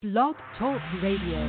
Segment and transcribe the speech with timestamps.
[0.00, 1.40] Blog Talk Radio.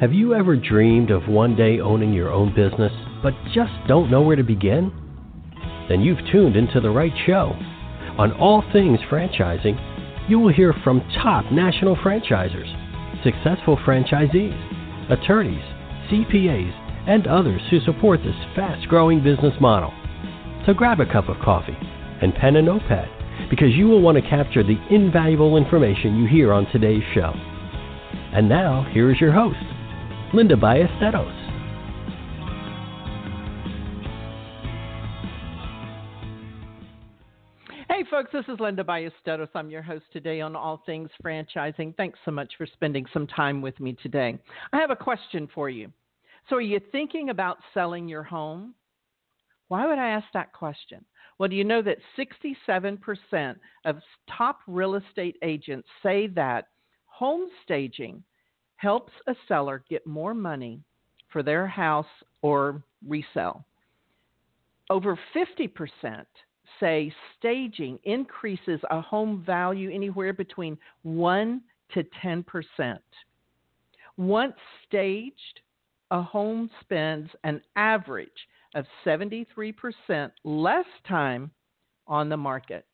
[0.00, 2.90] Have you ever dreamed of one day owning your own business,
[3.22, 4.90] but just don't know where to begin?
[5.88, 7.52] Then you've tuned into the right show.
[8.18, 15.62] On All Things Franchising, you will hear from top national franchisors, successful franchisees, attorneys,
[16.10, 16.74] CPAs,
[17.06, 19.92] and others who support this fast growing business model.
[20.66, 21.78] So grab a cup of coffee
[22.20, 23.08] and pen and notepad
[23.50, 27.32] because you will want to capture the invaluable information you hear on today's show.
[28.34, 29.58] And now, here is your host,
[30.34, 31.48] Linda Ballesteros.
[37.88, 39.48] Hey, folks, this is Linda Ballesteros.
[39.56, 41.96] I'm your host today on All Things Franchising.
[41.96, 44.38] Thanks so much for spending some time with me today.
[44.72, 45.90] I have a question for you.
[46.48, 48.74] So, are you thinking about selling your home?
[49.68, 51.04] Why would I ask that question?
[51.38, 53.96] Well, do you know that 67% of
[54.36, 56.68] top real estate agents say that
[57.06, 58.22] home staging
[58.76, 60.80] helps a seller get more money
[61.32, 62.06] for their house
[62.42, 63.64] or resell?
[64.90, 66.24] Over 50%
[66.80, 71.60] say staging increases a home value anywhere between 1
[71.94, 72.98] to 10%.
[74.16, 74.54] Once
[74.86, 75.60] staged,
[76.10, 78.28] a home spends an average
[78.74, 79.44] of 73%
[80.44, 81.50] less time
[82.06, 82.84] on the market.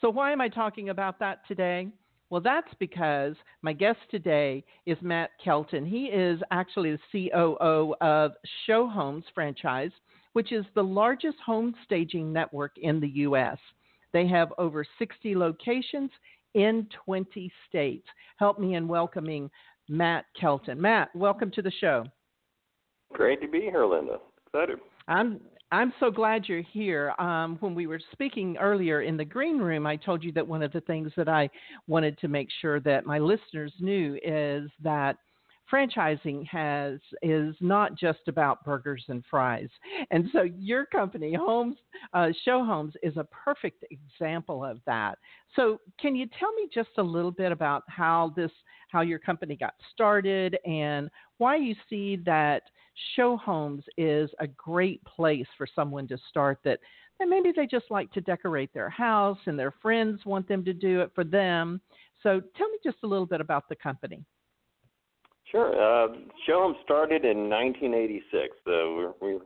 [0.00, 1.88] So, why am I talking about that today?
[2.30, 5.84] Well, that's because my guest today is Matt Kelton.
[5.84, 8.32] He is actually the COO of
[8.66, 9.90] Show Homes franchise,
[10.32, 13.58] which is the largest home staging network in the U.S.
[14.12, 16.10] They have over 60 locations
[16.54, 18.06] in 20 states.
[18.38, 19.50] Help me in welcoming
[19.88, 20.80] Matt Kelton.
[20.80, 22.04] Matt, welcome to the show.
[23.12, 24.18] Great to be here, Linda.
[24.46, 24.78] Excited.
[25.10, 25.40] I'm
[25.72, 27.14] I'm so glad you're here.
[27.18, 30.62] Um, when we were speaking earlier in the green room, I told you that one
[30.62, 31.48] of the things that I
[31.86, 35.16] wanted to make sure that my listeners knew is that
[35.72, 39.68] franchising has is not just about burgers and fries.
[40.10, 41.76] And so your company, Homes
[42.12, 45.18] uh, Show Homes, is a perfect example of that.
[45.54, 48.50] So can you tell me just a little bit about how this
[48.90, 52.62] how your company got started and why you see that
[53.16, 56.80] show homes is a great place for someone to start that
[57.20, 60.72] and maybe they just like to decorate their house and their friends want them to
[60.72, 61.80] do it for them.
[62.22, 64.24] So tell me just a little bit about the company.
[65.50, 65.70] Sure.
[65.72, 66.14] Uh,
[66.46, 68.56] show Homes started in 1986.
[68.64, 69.38] So we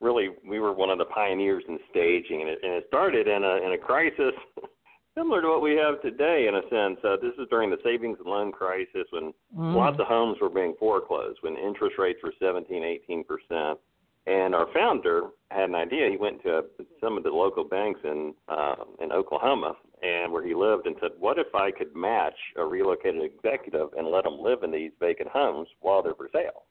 [0.00, 3.44] really we were one of the pioneers in staging, and it, and it started in
[3.44, 4.32] a in a crisis
[5.16, 6.98] similar to what we have today in a sense.
[7.04, 9.74] Uh, this is during the savings and loan crisis when mm.
[9.74, 13.78] lots of homes were being foreclosed, when interest rates were 17, 18 percent.
[14.26, 16.10] And our founder had an idea.
[16.10, 16.62] He went to
[17.00, 21.12] some of the local banks in uh, in Oklahoma, and where he lived, and said,
[21.18, 25.30] "What if I could match a relocated executive and let them live in these vacant
[25.30, 26.64] homes while they're for sale?"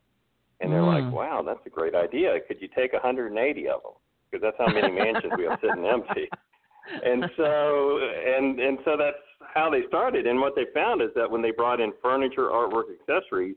[0.61, 1.03] And they're mm.
[1.03, 2.39] like, "Wow, that's a great idea.
[2.47, 3.93] Could you take 180 of them?
[4.29, 6.29] Because that's how many mansions we have sitting empty."
[7.03, 9.17] And so and and so that's
[9.53, 10.27] how they started.
[10.27, 13.55] And what they found is that when they brought in furniture, artwork, accessories,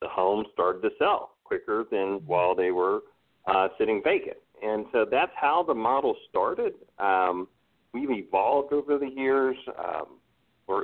[0.00, 3.00] the homes started to sell quicker than while they were
[3.46, 4.36] uh, sitting vacant.
[4.62, 6.74] And so that's how the model started.
[6.98, 7.48] Um,
[7.92, 9.56] we've evolved over the years.
[9.78, 10.18] Um,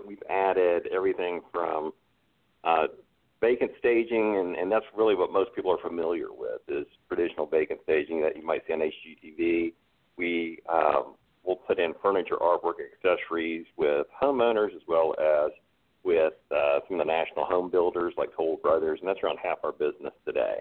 [0.06, 1.92] we've added everything from
[2.64, 2.88] uh,
[3.40, 7.80] vacant staging, and, and that's really what most people are familiar with is traditional vacant
[7.84, 9.72] staging that you might see on HGTV.
[10.16, 11.14] We um,
[11.48, 15.50] we'll put in furniture, artwork, accessories with homeowners as well as
[16.04, 19.58] with uh, some of the national home builders like Toll Brothers, and that's around half
[19.64, 20.58] our business today.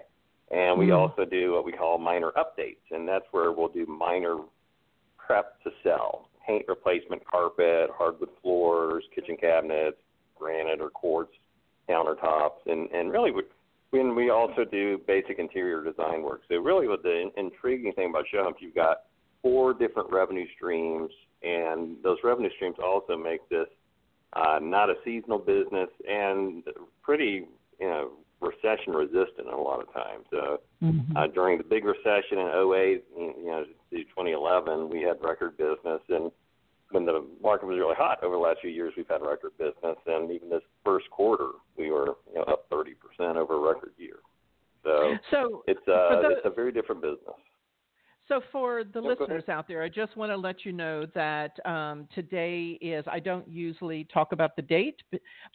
[0.50, 0.96] And we mm.
[0.96, 4.38] also do what we call minor updates, and that's where we'll do minor
[5.18, 9.98] prep to sell paint replacement, carpet, hardwood floors, kitchen cabinets,
[10.34, 11.32] granite or quartz
[11.86, 13.30] countertops, and, and really
[13.90, 16.42] when we also do basic interior design work.
[16.48, 19.02] So really, what the intriguing thing about Show Homes, you've got
[19.42, 21.10] four different revenue streams,
[21.42, 23.66] and those revenue streams also make this
[24.34, 26.62] uh, not a seasonal business and
[27.02, 27.46] pretty,
[27.80, 30.26] you know, recession resistant a lot of times.
[30.32, 31.16] Uh, mm-hmm.
[31.16, 36.00] uh, during the big recession in 08, you know, to 2011, we had record business,
[36.08, 36.30] and
[36.90, 39.96] when the market was really hot over the last few years, we've had record business,
[40.06, 42.94] and even this first quarter, we were you know, up 30%
[43.36, 44.20] over a record year.
[44.84, 47.36] So, so it's uh, the, it's a very different business.
[48.28, 52.06] So, for the listeners out there, I just want to let you know that um,
[52.14, 55.00] today is, I don't usually talk about the date,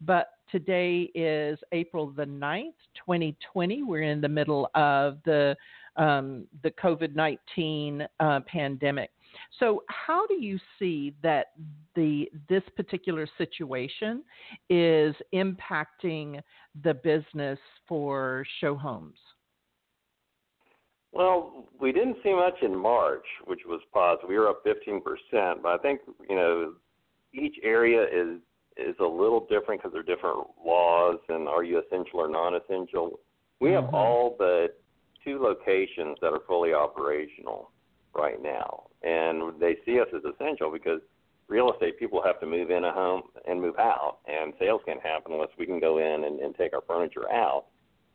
[0.01, 2.73] but today is April the 9th,
[3.05, 3.83] 2020.
[3.83, 5.55] We're in the middle of the,
[5.97, 9.11] um, the COVID 19 uh, pandemic.
[9.59, 11.51] So, how do you see that
[11.95, 14.23] the this particular situation
[14.71, 16.41] is impacting
[16.83, 19.17] the business for show homes?
[21.13, 24.27] Well, we didn't see much in March, which was positive.
[24.27, 26.73] We were up 15%, but I think you know
[27.33, 28.39] each area is
[28.75, 33.19] is a little different because there are different laws and are you essential or non-essential.
[33.59, 33.93] We have Mhm.
[33.93, 34.79] all but
[35.23, 37.69] two locations that are fully operational
[38.15, 41.01] right now, and they see us as essential because
[41.47, 45.01] real estate people have to move in a home and move out, and sales can't
[45.01, 47.65] happen unless we can go in and, and take our furniture out.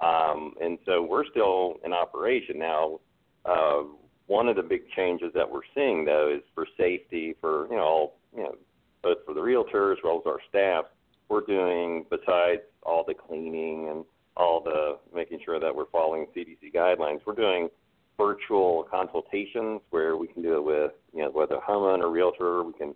[0.00, 3.00] Um, and so we're still in operation now.
[3.44, 3.82] Uh,
[4.26, 7.82] one of the big changes that we're seeing though is for safety for you know
[7.82, 8.54] all, you know
[9.02, 10.84] both for the realtors as well as our staff.
[11.28, 14.04] We're doing besides all the cleaning and
[14.36, 17.20] all the making sure that we're following CDC guidelines.
[17.26, 17.68] We're doing
[18.16, 22.62] virtual consultations where we can do it with you know whether homeowner or realtor.
[22.62, 22.94] We can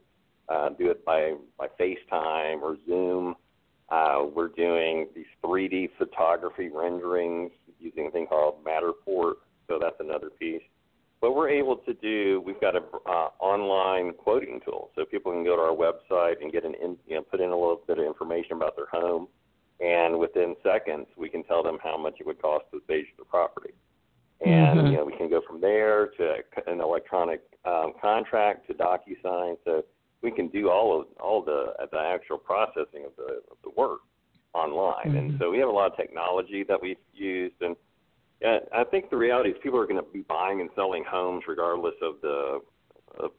[0.49, 3.35] uh, do it by by FaceTime or Zoom.
[3.93, 9.35] Uh, we're doing these 3D photography renderings using a thing called Matterport.
[9.69, 10.63] So that's another piece.
[11.21, 12.43] But we're able to do.
[12.45, 16.51] We've got a uh, online quoting tool, so people can go to our website and
[16.51, 19.29] get an in, you know put in a little bit of information about their home,
[19.79, 23.25] and within seconds we can tell them how much it would cost to stage the
[23.25, 23.75] property.
[24.41, 24.91] And Mhm.
[24.91, 29.59] you know we can go from there to an electronic um, contract to DocuSign.
[29.65, 29.85] So
[30.23, 34.01] we can do all of all the the actual processing of the of the work
[34.55, 35.17] online.
[35.17, 35.39] And Mhm.
[35.39, 37.77] so we have a lot of technology that we've used and
[38.41, 41.45] yeah, I think the reality is people are going to be buying and selling homes
[41.47, 42.61] regardless of the
[43.19, 43.31] of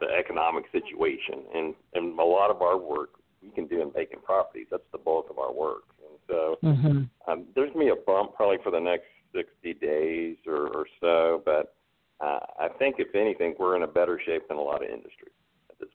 [0.00, 3.10] the economic situation, and and a lot of our work
[3.42, 4.66] we can do in vacant properties.
[4.70, 7.30] That's the bulk of our work, and so Mm-hmm.
[7.30, 10.86] um, there's going to be a bump probably for the next 60 days or, or
[11.00, 11.74] so, but
[12.20, 15.34] uh, I think if anything, we're in a better shape than a lot of industries.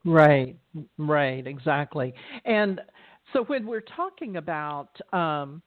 [0.04, 0.56] Right,
[0.98, 2.14] right, exactly.
[2.44, 2.80] And
[3.32, 5.62] so when we're talking about um,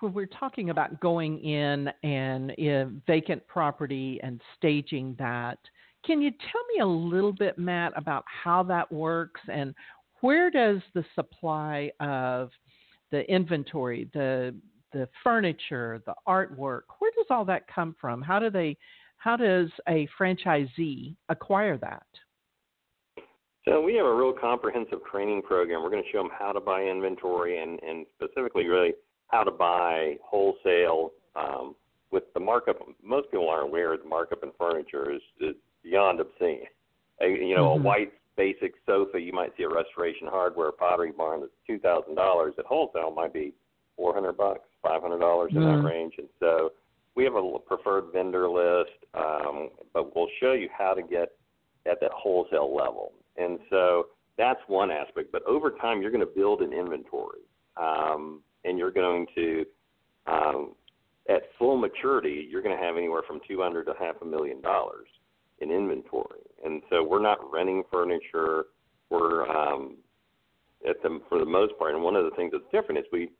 [0.00, 5.58] when we're talking about going in and uh, vacant property and staging that,
[6.04, 9.74] can you tell me a little bit, Matt, about how that works and
[10.20, 12.50] where does the supply of
[13.10, 14.54] the inventory, the
[14.92, 18.20] the furniture, the artwork, where does all that come from?
[18.22, 18.76] How do they
[19.18, 22.06] how does a franchisee acquire that?
[23.64, 25.82] So we have a real comprehensive training program.
[25.82, 28.94] We're going to show them how to buy inventory and, and specifically really
[29.28, 31.74] how to buy wholesale um,
[32.10, 32.78] with the markup.
[33.02, 35.54] Most people aren't aware the markup in furniture is, is
[35.84, 36.66] beyond obscene.
[37.20, 37.78] A, you know, Mhm.
[37.78, 42.14] a white basic sofa you might see at Restoration Hardware Pottery Barn that's two thousand
[42.16, 43.52] dollars at wholesale might be
[43.96, 45.82] four hundred bucks, five hundred dollars in Mhm.
[45.82, 46.14] that range.
[46.18, 46.72] And so
[47.14, 51.36] we have a preferred vendor list, um, but we'll show you how to get
[51.86, 53.12] at that wholesale level.
[53.36, 54.06] And so
[54.38, 55.32] that's one aspect.
[55.32, 57.40] But over time, you're going to build an inventory,
[57.76, 59.64] um, and you're going to,
[60.26, 60.72] um,
[61.28, 65.08] at full maturity, you're going to have anywhere from 200 to half a million dollars
[65.60, 66.40] in inventory.
[66.64, 68.66] And so we're not renting furniture.
[69.10, 69.96] We're um,
[70.88, 71.94] at the for the most part.
[71.94, 73.30] And one of the things that's different is we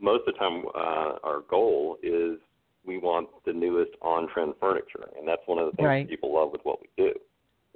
[0.00, 2.38] most of the time uh, our goal is
[2.84, 6.08] we want the newest on-trend furniture, and that's one of the things Right.
[6.08, 7.12] people love with what we do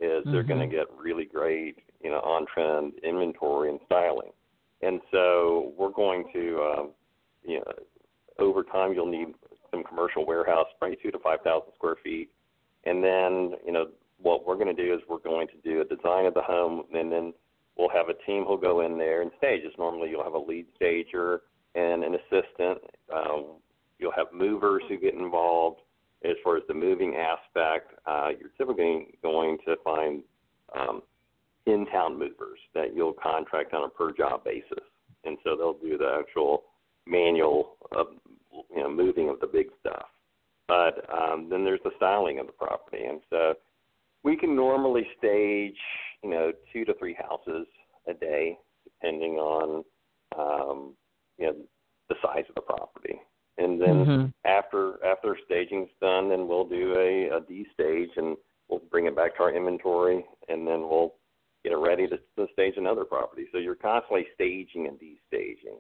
[0.03, 4.31] is they're going to get really great, you know, on-trend inventory and styling.
[4.83, 6.91] And so we're going to, um,
[7.45, 7.73] you know,
[8.39, 9.29] over time you'll need
[9.71, 12.31] some commercial warehouse, probably two to five thousand square feet,
[12.85, 13.87] and then you know
[14.21, 16.83] what we're going to do is we're going to do a design of the home,
[16.93, 17.33] and then
[17.77, 19.73] we'll have a team who'll go in there and stage it.
[19.79, 21.43] Normally you'll have a lead stager
[21.75, 22.79] and an assistant.
[23.13, 23.45] Um,
[23.99, 25.81] you'll have movers who get involved
[26.25, 27.93] as far as the moving aspect.
[28.07, 30.23] Uh, you're typically going to find
[30.79, 31.03] um,
[31.67, 34.85] in-town movers that you'll contract on a per-job basis,
[35.25, 36.65] and so they'll do the actual
[37.07, 38.07] manual of
[38.53, 40.07] you know moving of the big stuff.
[40.69, 43.55] But um, then there's the styling of the property, and so
[44.23, 45.77] we can normally stage
[46.23, 47.67] you know two to three houses
[48.09, 49.85] a day, depending on
[50.39, 50.95] um,
[51.39, 51.57] you know
[52.09, 53.21] the size of the property.
[53.59, 54.35] And then Mhm.
[54.45, 58.37] after after staging's done, then we'll do a, a de-stage and
[58.69, 61.15] we'll bring it back to our inventory, and then we'll
[61.63, 63.47] get it ready to, to stage another property.
[63.53, 65.79] So you're constantly staging and de-staging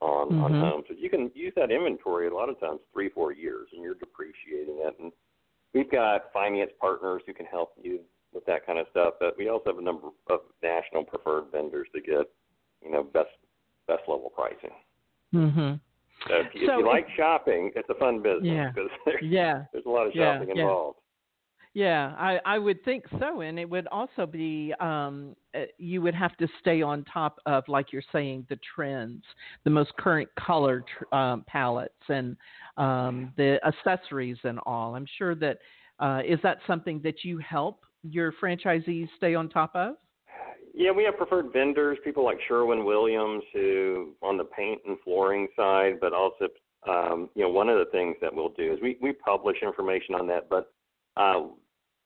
[0.00, 0.60] on on Mhm.
[0.60, 0.84] homes.
[0.88, 3.94] So you can use that inventory a lot of times three four years, and you're
[3.94, 4.98] depreciating it.
[4.98, 5.12] And
[5.74, 8.00] we've got finance partners who can help you
[8.32, 9.14] with that kind of stuff.
[9.20, 12.30] But we also have a number of national preferred vendors to get
[12.82, 13.30] you know best
[13.86, 14.72] best level pricing.
[15.34, 15.80] Mhm.
[16.70, 18.70] So if you, like shopping, it's a fun business Yeah.
[18.74, 19.64] because there's, Yeah.
[19.72, 20.62] there's a lot of shopping yeah.
[20.62, 20.98] involved.
[21.72, 26.16] Yeah, I, I would think so, and it would also be um, uh, you would
[26.16, 29.22] have to stay on top of, like you're saying, the trends,
[29.62, 32.36] the most current color tr- um, palettes, and
[32.76, 34.96] um, the accessories and all.
[34.96, 35.58] I'm sure that
[36.00, 39.94] uh, is that something that you help your franchisees stay on top of.
[40.74, 45.48] Yeah, we have preferred vendors, people like Sherwin Williams, who on the paint and flooring
[45.56, 46.48] side, but also,
[46.88, 50.14] um, you know, one of the things that we'll do is we, we publish information
[50.14, 50.72] on that, but
[51.16, 51.46] uh,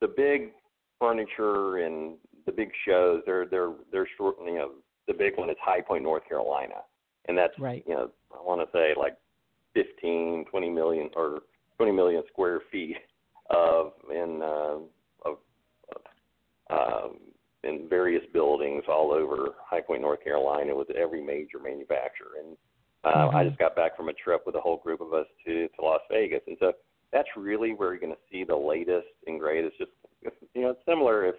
[0.00, 0.52] the big
[0.98, 2.16] furniture and
[2.46, 4.36] the big shows, they're they're they're short.
[4.44, 4.70] You know,
[5.06, 6.82] the big one is High Point, North Carolina,
[7.28, 7.84] and that's right.
[7.86, 9.16] You know, I want to say like
[9.74, 11.40] 15, 20 million or
[11.76, 12.96] 20 million square feet
[13.50, 14.78] of in uh,
[15.28, 15.38] of,
[16.70, 17.18] um,
[17.64, 22.38] in various buildings all over High Point, North Carolina, with every major manufacturer.
[22.44, 22.56] And
[23.04, 23.36] uh, mm-hmm.
[23.36, 25.82] I just got back from a trip with a whole group of us to to
[25.82, 26.72] Las Vegas, and so
[27.12, 29.78] that's really where you're going to see the latest and greatest.
[29.78, 29.90] Just
[30.54, 31.36] you know, it's similar if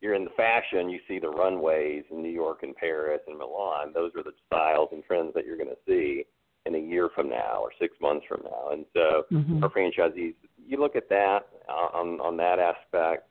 [0.00, 3.92] you're in the fashion, you see the runways in New York and Paris and Milan.
[3.94, 6.24] Those are the styles and trends that you're going to see
[6.66, 8.70] in a year from now or six months from now.
[8.72, 9.62] And so mm-hmm.
[9.62, 13.28] our franchisees, you look at that uh, on on that aspect,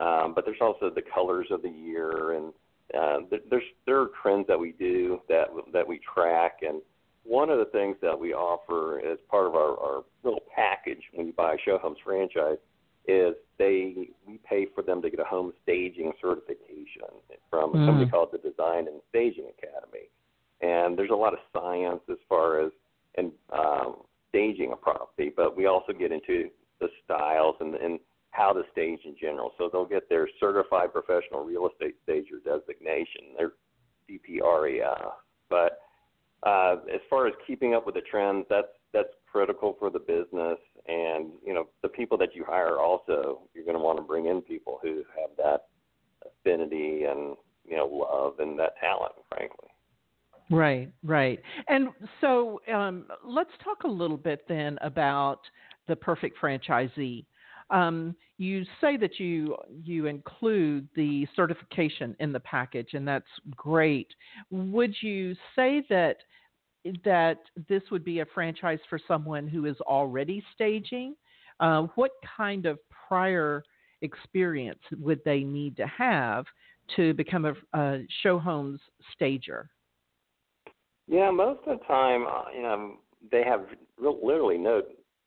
[0.00, 2.52] um, but there's also the colors of the year and
[2.94, 3.18] uh,
[3.50, 6.80] there's there are trends that we do that that we track and
[7.24, 11.26] one of the things that we offer as part of our, our little package when
[11.26, 12.58] you buy a show homes franchise
[13.08, 17.08] is they we pay for them to get a home staging certification
[17.50, 18.10] from mm.
[18.10, 20.08] called the Design and Staging Academy.
[20.60, 22.72] And there's a lot of science as far as
[23.16, 23.96] and um,
[24.28, 26.50] staging a property, but we also get into
[26.80, 27.98] the styles and, and
[28.36, 29.52] how to stage in general.
[29.56, 33.52] So they'll get their certified professional real estate stager designation, their
[34.08, 35.12] CPRES.
[35.48, 35.80] But
[36.42, 40.58] uh, as far as keeping up with the trends, that's that's critical for the business.
[40.86, 44.26] And you know, the people that you hire also, you're going to want to bring
[44.26, 45.66] in people who have that
[46.24, 49.68] affinity and you know love and that talent, frankly.
[50.48, 51.40] Right, right.
[51.68, 51.88] And
[52.20, 55.40] so um, let's talk a little bit then about
[55.88, 57.24] the perfect franchisee.
[57.70, 64.08] Um, you say that you you include the certification in the package, and that's great.
[64.50, 66.18] Would you say that
[67.04, 71.16] that this would be a franchise for someone who is already staging?
[71.58, 73.64] Uh, what kind of prior
[74.02, 76.44] experience would they need to have
[76.94, 78.80] to become a, a show homes
[79.12, 79.68] stager?
[81.08, 82.96] Yeah, most of the time, uh, you know,
[83.30, 83.66] they have
[83.98, 84.82] literally no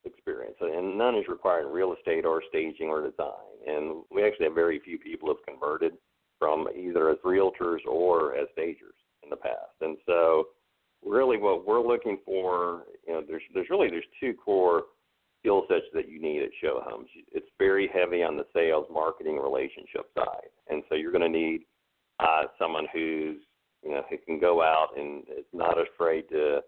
[0.06, 3.34] experience, and none is required in real estate or staging or design.
[3.68, 5.94] And we actually have very few people have converted
[6.38, 9.76] from either as realtors or as stagers in the past.
[9.82, 10.48] And so,
[11.06, 14.84] really, what we're looking for, you know, there's there's really there's two core
[15.42, 17.08] skill sets that you need at show homes.
[17.32, 21.62] It's very heavy on the sales, marketing, relationship side, and so you're going to need
[22.20, 23.38] uh, someone who's
[23.84, 26.62] you know who can go out and is not afraid to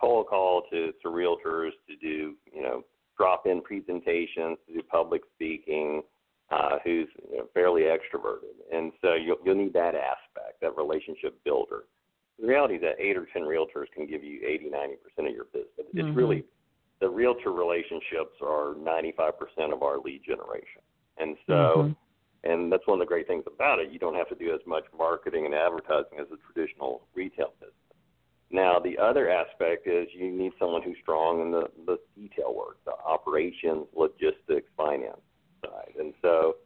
[0.00, 2.84] cold call to, to realtors to do, you know,
[3.16, 6.02] drop in presentations, to do public speaking,
[6.50, 8.56] uh, who's you know, fairly extroverted.
[8.72, 11.84] And so you'll, you'll need that aspect, that relationship builder.
[12.38, 15.44] The reality is that eight or 10 realtors can give you 80, 90% of your
[15.46, 15.68] business.
[15.78, 16.14] It's mm-hmm.
[16.14, 16.44] really,
[17.00, 20.82] the realtor relationships are 95% of our lead generation.
[21.18, 22.50] And so, mm-hmm.
[22.50, 23.92] and that's one of the great things about it.
[23.92, 27.74] You don't have to do as much marketing and advertising as a traditional retail business.
[28.52, 32.76] Now, the other aspect is you need someone who's strong in the, the detail work,
[32.84, 35.22] the operations, logistics, finance
[35.64, 35.94] side.
[35.98, 36.56] And so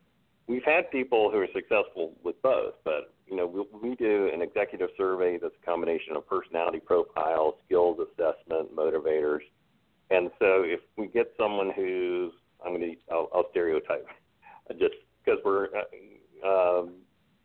[0.49, 4.43] we've had people who are successful with both, but you know, we, we do an
[4.43, 9.43] executive survey that's a combination of personality profiles, skills assessment, motivators.
[10.11, 12.33] And so if we get someone who's,
[12.65, 14.07] I'm going to, I'll, I'll stereotype
[14.73, 16.95] just because we're, uh, um,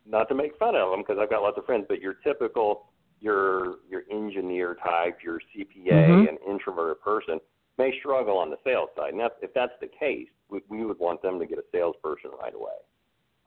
[0.07, 2.87] not to make fun of them because I've got lots of friends, but your typical
[3.21, 3.75] your
[4.11, 6.27] engineer type, your CPA, mm-hmm.
[6.27, 7.39] an introverted person
[7.77, 9.13] may struggle on the sales side.
[9.13, 12.53] And if that's the case, we, we would want them to get a salesperson right
[12.53, 12.77] away.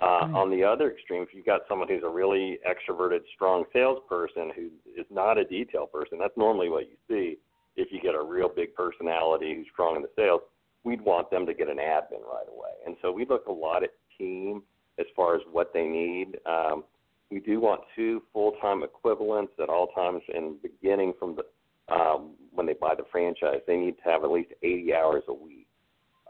[0.02, 0.34] Uh, right.
[0.34, 4.68] On the other extreme, if you've got someone who's a really extroverted, strong salesperson who
[5.00, 7.38] is not a detail person, that's normally what you see.
[7.76, 10.40] If you get a real big personality who's strong in the sales,
[10.84, 12.70] we'd want them to get an admin right away.
[12.86, 14.62] And so we look a lot at team
[14.98, 16.38] as far as what they need.
[16.46, 16.84] Um,
[17.30, 21.44] we do want two full-time equivalents at all times, and beginning from the
[21.92, 25.34] um, when they buy the franchise, they need to have at least 80 hours a
[25.34, 25.66] week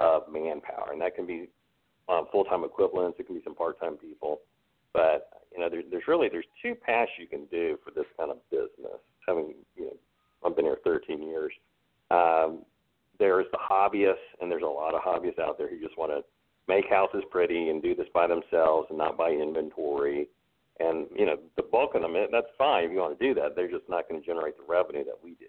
[0.01, 1.49] of manpower, and that can be
[2.09, 3.19] um, full-time equivalents.
[3.21, 4.41] It can be some part-time people,
[4.93, 8.31] but you know, there, there's really there's two paths you can do for this kind
[8.31, 8.99] of business.
[9.29, 9.97] Having you know,
[10.45, 11.53] I've been here 13 years.
[12.11, 12.63] Um,
[13.19, 16.23] there's the hobbyists, and there's a lot of hobbyists out there who just want to
[16.67, 20.29] make houses pretty and do this by themselves and not by inventory.
[20.81, 23.55] And you know, the bulk of them, that's fine if you want to do that.
[23.55, 25.47] They're just not going to generate the revenue that we do.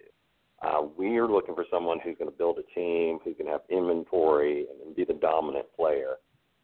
[0.62, 3.60] Uh, we are looking for someone who's going to build a team, who can have
[3.68, 6.14] inventory and be the dominant player,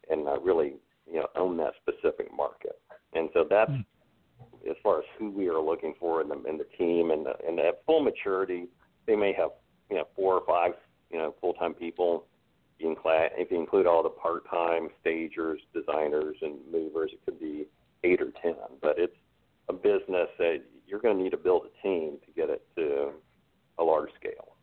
[0.09, 0.73] and uh, really,
[1.05, 2.79] you know, own that specific market.
[3.13, 3.85] And so that's mm.
[4.69, 7.33] as far as who we are looking for in the in the team, and the,
[7.47, 8.67] and at full maturity,
[9.05, 9.51] they may have
[9.89, 10.71] you know four or five
[11.11, 12.25] you know full time people.
[12.79, 17.65] If you include all the part time stagers, designers, and movers, it could be
[18.03, 18.55] eight or ten.
[18.81, 19.15] But it's
[19.69, 23.11] a business that you're going to need to build a team to get it to
[23.79, 24.55] a large scale.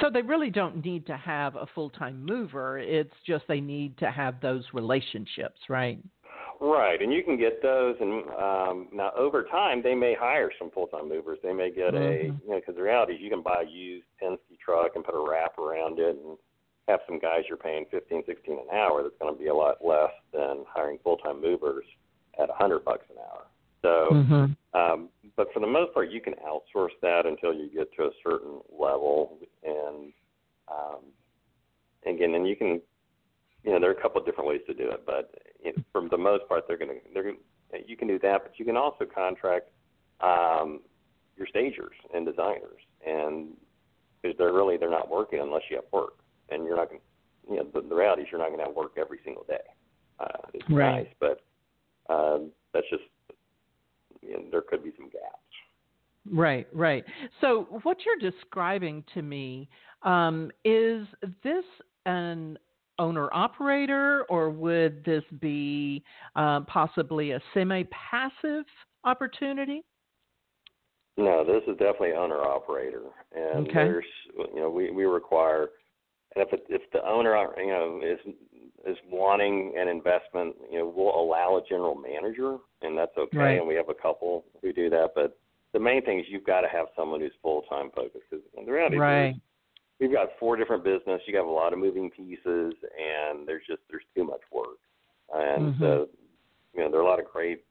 [0.00, 2.78] So they really don't need to have a full time mover.
[2.78, 5.98] It's just they need to have those relationships, right?
[6.58, 10.70] Right, and you can get those, and um, now over time they may hire some
[10.70, 11.38] full-time movers.
[11.42, 12.02] They may get mm-hmm.
[12.02, 15.04] a, you know, because the reality is you can buy a used Penske truck and
[15.04, 16.38] put a wrap around it, and
[16.88, 19.02] have some guys you're paying fifteen, sixteen an hour.
[19.02, 21.84] That's going to be a lot less than hiring full-time movers
[22.42, 23.46] at a hundred bucks an hour.
[23.82, 24.78] So, mm-hmm.
[24.78, 28.10] um, but for the most part, you can outsource that until you get to a
[28.24, 30.12] certain level, and
[30.68, 31.00] um,
[32.06, 32.80] again, and you can,
[33.62, 35.82] you know, there are a couple of different ways to do it, but you know,
[35.92, 37.36] for the most part, they're going to, they're, gonna,
[37.86, 39.68] you can do that, but you can also contract
[40.20, 40.80] um,
[41.36, 43.48] your stagers and designers, and
[44.22, 46.14] because they're really they're not working unless you have work,
[46.48, 47.00] and you're not going,
[47.48, 49.58] you know, the, the reality is you're not going to have work every single day.
[50.18, 51.04] Uh, it's right.
[51.04, 51.42] nice, but
[52.08, 53.02] um, that's just
[54.22, 55.36] you know, there could be some gaps.
[56.32, 57.04] Right, right.
[57.40, 59.68] So what you're describing to me
[60.02, 61.06] um, is
[61.44, 61.64] this
[62.04, 62.58] an
[62.98, 66.02] owner operator, or would this be
[66.34, 68.64] uh, possibly a semi passive
[69.04, 69.82] opportunity?
[71.16, 73.74] No, this is definitely owner operator, and okay.
[73.74, 74.04] there's
[74.36, 75.68] you know we we require,
[76.34, 78.18] and if it, if the owner you know is
[78.86, 83.36] is wanting an investment, you know, we'll allow a general manager, and that's okay.
[83.36, 83.58] Right.
[83.58, 85.10] And we have a couple who do that.
[85.14, 85.36] But
[85.72, 88.24] the main thing is you've got to have someone who's full time focused.
[88.30, 89.30] Because the reality right.
[89.30, 89.36] is,
[90.00, 91.20] we've got four different business.
[91.26, 94.78] You have a lot of moving pieces, and there's just there's too much work.
[95.34, 95.82] And mm-hmm.
[95.82, 96.08] so,
[96.72, 97.64] you know, there are a lot of great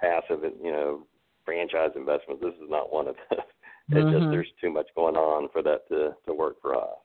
[0.00, 1.06] passive, you know,
[1.44, 2.42] franchise investments.
[2.42, 3.40] This is not one of them.
[3.88, 4.18] It's mm-hmm.
[4.18, 6.98] just there's too much going on for that to to work for us.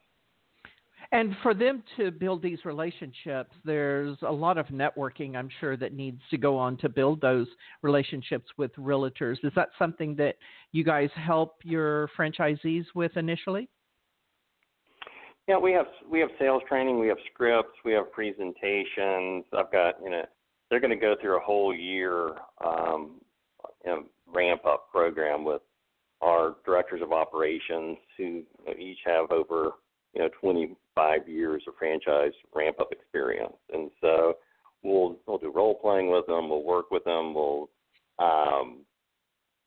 [1.13, 5.93] And for them to build these relationships, there's a lot of networking, I'm sure, that
[5.93, 7.47] needs to go on to build those
[7.81, 9.37] relationships with realtors.
[9.43, 10.35] Is that something that
[10.71, 13.67] you guys help your franchisees with initially?
[15.49, 19.43] Yeah, we have we have sales training, we have scripts, we have presentations.
[19.51, 20.23] I've got you know
[20.69, 22.29] they're going to go through a whole year
[22.65, 23.19] um,
[23.83, 25.61] you know, ramp up program with
[26.21, 28.43] our directors of operations who
[28.79, 29.71] each have over
[30.13, 34.35] you know 25 years of franchise ramp up experience, and so
[34.83, 37.69] we'll we'll do role playing with them, we'll work with them, we'll
[38.19, 38.79] um,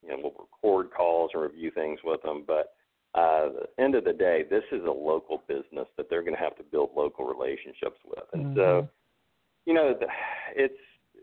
[0.03, 2.75] you know we'll record calls and review things with them, but
[3.15, 6.43] uh, the end of the day, this is a local business that they're going to
[6.43, 8.57] have to build local relationships with, and mm-hmm.
[8.57, 8.89] so
[9.67, 9.95] you know
[10.57, 10.75] it's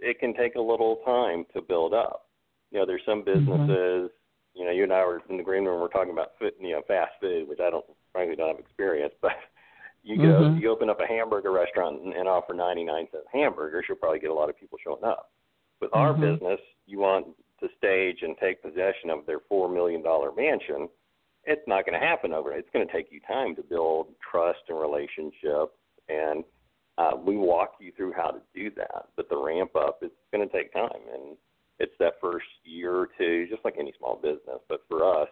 [0.02, 2.28] it can take a little time to build up.
[2.72, 3.46] You know, there's some mm-hmm.
[3.46, 4.12] businesses.
[4.54, 5.82] You know, you and I were in the green room.
[5.82, 9.14] We're talking about food, you know, fast food, which I don't frankly don't have experience,
[9.22, 9.32] but
[10.04, 10.60] you go mm-hmm.
[10.60, 14.32] you open up a hamburger restaurant and, and offer 99 cent hamburgers, you'll probably get
[14.32, 15.32] a lot of people showing up.
[15.80, 16.34] With our mm-hmm.
[16.34, 17.28] business, you want
[17.60, 20.90] to stage and take possession of their four million dollar mansion.
[21.44, 22.60] It's not going to happen overnight.
[22.60, 25.74] It's going to take you time to build trust and relationships,
[26.08, 26.44] and
[26.98, 29.08] uh, we walk you through how to do that.
[29.16, 31.38] But the ramp up, it's going to take time, and
[31.82, 34.62] it's that first year or two, just like any small business.
[34.70, 35.28] But for us,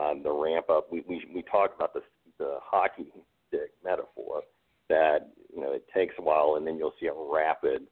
[0.00, 0.90] um, the ramp up.
[0.90, 2.02] We we we talk about the
[2.38, 3.06] the hockey
[3.48, 4.42] stick metaphor
[4.88, 7.82] that you know it takes a while and then you'll see a rapid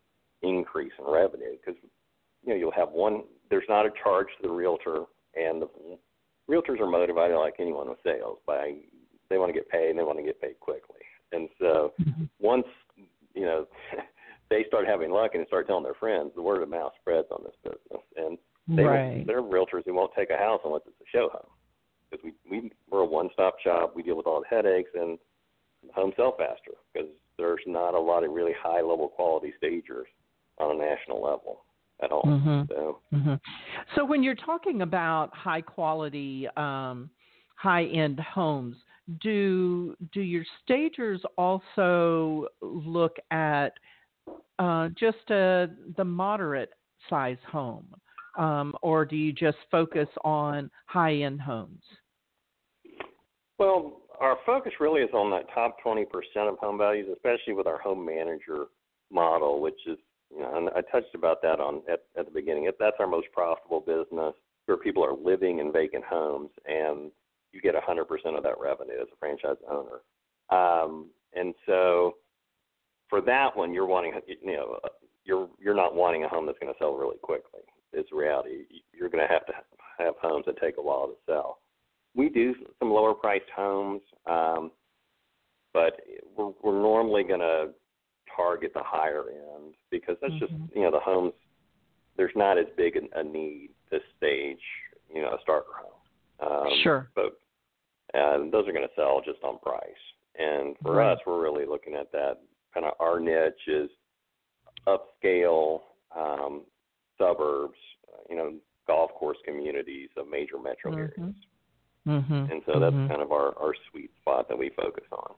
[0.42, 1.80] increase in revenue because
[2.44, 3.24] you know you'll have one.
[3.50, 5.68] There's not a charge to the realtor, and the
[6.48, 8.76] realtors are motivated like anyone with sales by
[9.28, 11.00] they want to get paid and they want to get paid quickly.
[11.32, 12.24] And so mm-hmm.
[12.38, 12.66] once
[13.34, 13.66] you know
[14.50, 17.42] they start having luck and start telling their friends, the word of mouth spreads on
[17.44, 18.04] this business.
[18.16, 18.36] And
[18.68, 19.26] they right.
[19.26, 21.50] they're realtors who won't take a house unless it's a show home
[22.10, 23.94] because we, we we're a one-stop shop.
[23.94, 25.18] We deal with all the headaches and
[25.94, 27.08] home sell faster because
[27.38, 30.06] there's not a lot of really high-level quality stagers
[30.58, 31.62] on a national level
[32.02, 32.24] at all.
[32.24, 32.62] Mm-hmm.
[32.68, 32.98] So.
[33.14, 33.34] Mm-hmm.
[33.94, 37.10] so when you're talking about high-quality, um,
[37.56, 38.76] high-end homes,
[39.20, 43.72] do do your stagers also look at
[44.58, 46.70] uh, just a, the moderate
[47.08, 47.86] size home,
[48.38, 51.82] um, or do you just focus on high end homes?
[53.58, 56.04] Well, our focus really is on that top 20%
[56.48, 58.66] of home values, especially with our home manager
[59.10, 59.98] model, which is,
[60.30, 62.70] you know, and I touched about that on at, at the beginning.
[62.78, 64.34] That's our most profitable business
[64.66, 67.10] where people are living in vacant homes and
[67.52, 70.00] you get 100% of that revenue as a franchise owner.
[70.50, 72.14] Um, and so
[73.10, 74.78] for that one, you're wanting, you know,
[75.24, 77.60] you're you're not wanting a home that's going to sell really quickly.
[77.92, 78.64] It's reality.
[78.92, 79.52] You're going to have to
[79.98, 81.58] have homes that take a while to sell.
[82.14, 84.70] We do some lower priced homes, um,
[85.74, 86.00] but
[86.36, 87.68] we're, we're normally going to
[88.34, 90.46] target the higher end because that's mm-hmm.
[90.46, 91.32] just you know the homes.
[92.16, 94.60] There's not as big a need this stage,
[95.12, 96.66] you know, a starter home.
[96.66, 97.10] Um, sure.
[97.14, 97.38] But
[98.14, 99.82] and those are going to sell just on price.
[100.38, 101.12] And for right.
[101.12, 102.38] us, we're really looking at that
[102.74, 103.90] kind of our niche is
[104.86, 105.80] upscale
[106.16, 106.62] um,
[107.18, 107.78] suburbs,
[108.28, 108.54] you know,
[108.86, 111.22] golf course communities of major metro mm-hmm.
[111.22, 111.34] areas.
[112.08, 112.52] Mm-hmm.
[112.52, 113.08] And so that's mm-hmm.
[113.08, 115.34] kind of our, our sweet spot that we focus on.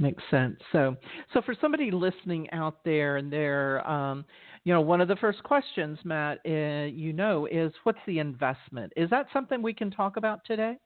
[0.00, 0.56] Makes sense.
[0.70, 0.96] So,
[1.34, 4.24] so for somebody listening out there, and they're, um,
[4.64, 8.92] you know, one of the first questions, Matt, uh, you know, is what's the investment?
[8.96, 10.76] Is that something we can talk about today?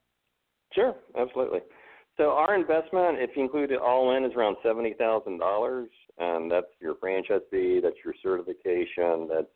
[0.73, 1.59] Sure, absolutely.
[2.17, 6.51] So our investment, if you include it all in, is around seventy thousand dollars, and
[6.51, 9.47] that's your franchise fee, that's your certification, that's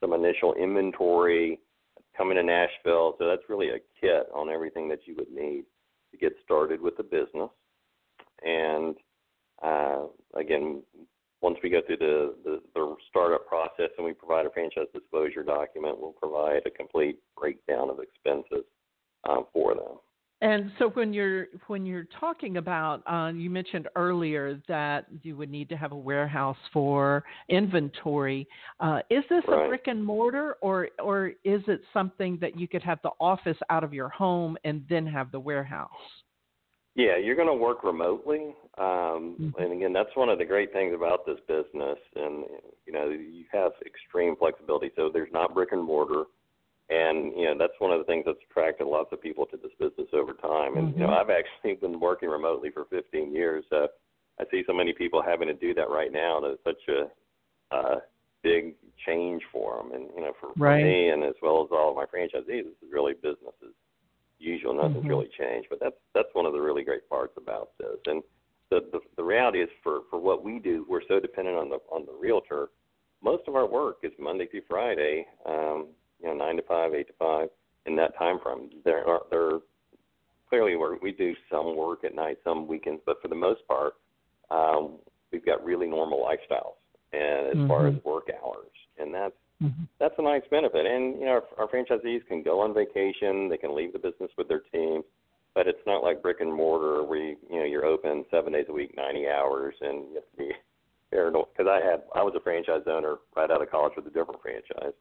[0.00, 1.60] some initial inventory
[2.16, 3.14] coming to Nashville.
[3.18, 5.64] So that's really a kit on everything that you would need
[6.10, 7.50] to get started with the business.
[8.44, 8.96] And
[9.62, 10.82] uh, again,
[11.42, 15.44] once we go through the, the, the startup process and we provide a franchise disclosure
[15.44, 18.64] document, we'll provide a complete breakdown of expenses
[19.28, 19.98] um, for them.
[20.42, 25.50] And so when you're when you're talking about, uh, you mentioned earlier that you would
[25.50, 28.48] need to have a warehouse for inventory.
[28.80, 29.66] Uh, is this right.
[29.66, 33.58] a brick and mortar, or or is it something that you could have the office
[33.68, 35.90] out of your home and then have the warehouse?
[36.94, 39.62] Yeah, you're going to work remotely, um, mm-hmm.
[39.62, 41.98] and again, that's one of the great things about this business.
[42.16, 42.44] And
[42.86, 44.90] you know, you have extreme flexibility.
[44.96, 46.24] So there's not brick and mortar
[46.90, 49.72] and you know that's one of the things that's attracted lots of people to this
[49.78, 50.76] business over time.
[50.76, 51.00] And mm-hmm.
[51.00, 51.30] you know mm-hmm.
[51.30, 53.64] I've actually been working remotely for 15 years.
[53.70, 53.88] So
[54.40, 56.40] I see so many people having to do that right now.
[56.40, 58.00] That it's such a uh,
[58.42, 58.74] big
[59.06, 60.80] change for them, and you know for, right.
[60.80, 63.72] for me and as well as all of my franchisees, this is really business as
[64.38, 64.74] usual.
[64.74, 65.08] Nothing's mm-hmm.
[65.08, 67.98] really changed, but that's that's one of the really great parts about this.
[68.06, 68.22] And
[68.70, 71.78] the, the the reality is for for what we do, we're so dependent on the
[71.92, 72.68] on the realtor.
[73.22, 75.26] Most of our work is Monday through Friday.
[75.46, 75.88] Um,
[76.22, 77.48] you know, nine to five, eight to five,
[77.86, 78.70] in that time frame.
[78.84, 79.58] There are there
[80.48, 83.94] clearly where we do some work at night, some weekends, but for the most part,
[84.50, 84.96] um,
[85.32, 86.76] we've got really normal lifestyles,
[87.12, 87.68] and as mm-hmm.
[87.68, 89.84] far as work hours, and that's mm-hmm.
[89.98, 90.86] that's a nice benefit.
[90.86, 94.30] And you know, our, our franchisees can go on vacation, they can leave the business
[94.36, 95.02] with their team,
[95.54, 98.66] but it's not like brick and mortar where you, you know you're open seven days
[98.68, 100.50] a week, ninety hours, and you have to be
[101.10, 101.46] paranoid.
[101.56, 104.42] Because I had I was a franchise owner right out of college with a different
[104.42, 104.94] franchise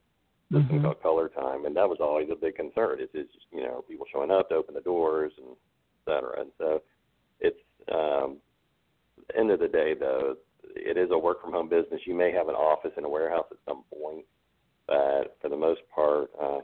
[0.51, 0.85] system mm-hmm.
[0.85, 2.99] called ColorTyme, and that was always a big concern.
[2.99, 6.41] Is is you know people showing up to open the doors and et cetera.
[6.41, 6.81] And so
[7.39, 7.57] it's
[7.91, 8.37] um,
[9.37, 10.35] end of the day though,
[10.75, 12.01] it is a work from home business.
[12.05, 14.25] You may have an office and a warehouse at some point,
[14.87, 16.59] but for the most part, uh,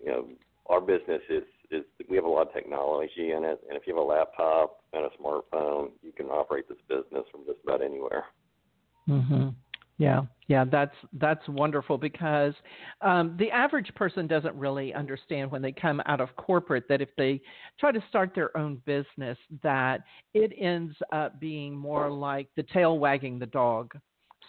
[0.00, 0.28] you know,
[0.66, 3.94] our business is is we have a lot of technology in it, and if you
[3.94, 8.26] have a laptop and a smartphone, you can operate this business from just about anywhere.
[9.08, 9.54] Mhm.
[9.96, 12.52] Yeah, yeah, that's that's wonderful because
[13.00, 17.10] um, the average person doesn't really understand when they come out of corporate that if
[17.16, 17.40] they
[17.78, 20.02] try to start their own business, that
[20.34, 23.96] it ends up being more like the tail wagging the dog,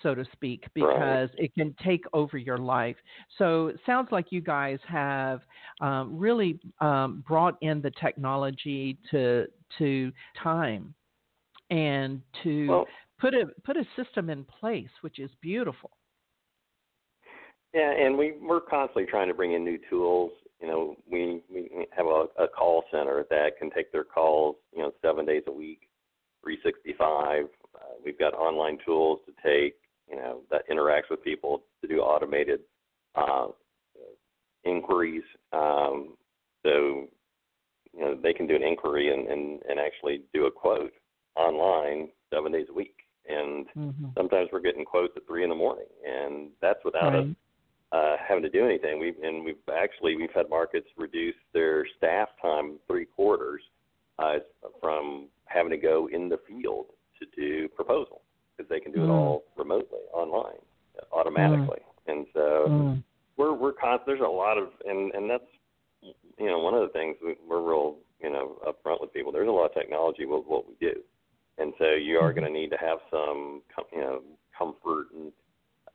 [0.02, 2.98] so to speak, because it can take over your life.
[3.38, 5.42] So it sounds like you guys have
[5.80, 9.46] um, really um, brought in the technology to
[9.78, 10.96] to time
[11.70, 12.86] and to well,
[13.20, 15.92] put a put a system in place, which is beautiful.
[17.74, 20.32] Yeah, and we we're constantly trying to bring in new tools.
[20.62, 24.80] You know, we we have a, a call center that can take their calls, you
[24.80, 25.82] know, seven days a week,
[26.44, 27.46] 365.
[27.76, 29.76] Uh, we've got online tools to take,
[30.10, 32.62] you know, that interacts with people to do automated
[33.16, 33.48] uh,
[34.64, 35.24] inquiries.
[35.52, 36.16] Um,
[36.64, 37.08] so,
[37.94, 40.94] you know, they can do an inquiry and, and, and actually do a quote
[41.36, 44.06] online seven days a week and mm-hmm.
[44.16, 47.24] sometimes we're getting quotes at three in the morning, and that's without right.
[47.24, 47.28] us
[47.92, 49.00] uh, having to do anything.
[49.00, 53.62] We and we've actually we've had markets reduce their staff time three quarters
[54.20, 54.36] uh,
[54.80, 56.88] from having to go in the field
[57.20, 58.22] to do proposal
[58.56, 59.06] because they can do mm.
[59.06, 60.60] it all remotely online
[61.12, 62.12] automatically, mm.
[62.14, 63.04] and so mm.
[63.38, 65.44] we're we're con- there's a lot of and and that's
[66.38, 69.32] you know, one of the things we, we're real, you know, upfront with people.
[69.32, 71.02] There's a lot of technology with what we do,
[71.58, 72.40] and so you are mm-hmm.
[72.40, 74.22] going to need to have some, you know,
[74.58, 75.32] comfort and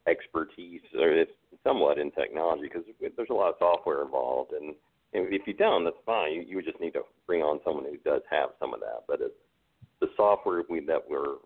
[0.07, 1.31] expertise, or it's
[1.65, 2.83] somewhat in technology because
[3.17, 4.75] there's a lot of software involved, and
[5.13, 6.33] if you don't, that's fine.
[6.33, 9.05] You, you would just need to bring on someone who does have some of that.
[9.09, 9.35] But it's,
[10.01, 11.37] the software we, that we're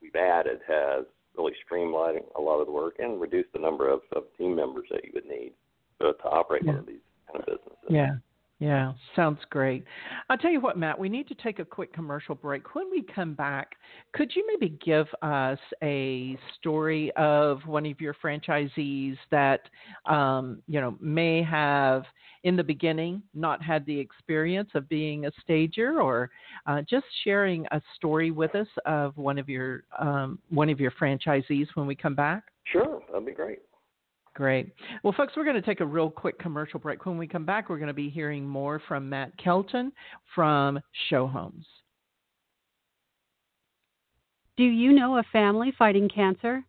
[0.00, 1.04] we've added has
[1.36, 4.86] really streamlined a lot of the work and reduced the number of, of team members
[4.90, 5.52] that you would need
[6.00, 6.72] to, to operate yeah.
[6.72, 7.88] one of these kind of businesses.
[7.90, 8.12] Yeah.
[8.60, 9.84] Yeah, sounds great.
[10.28, 12.74] I'll tell you what, Matt, we need to take a quick commercial break.
[12.74, 13.76] When we come back,
[14.12, 19.60] could you maybe give us a story of one of your franchisees that,
[20.06, 22.02] um, you know, may have
[22.42, 26.28] in the beginning not had the experience of being a stager, or
[26.66, 30.90] uh, just sharing a story with us of one of your um, one of your
[30.92, 32.42] franchisees when we come back?
[32.64, 33.60] Sure, that'd be great.
[34.38, 34.72] Great.
[35.02, 37.04] Well, folks, we're going to take a real quick commercial break.
[37.04, 39.90] When we come back, we're going to be hearing more from Matt Kelton
[40.32, 40.78] from
[41.10, 41.66] Show Homes.
[44.56, 46.62] Do you know a family fighting cancer?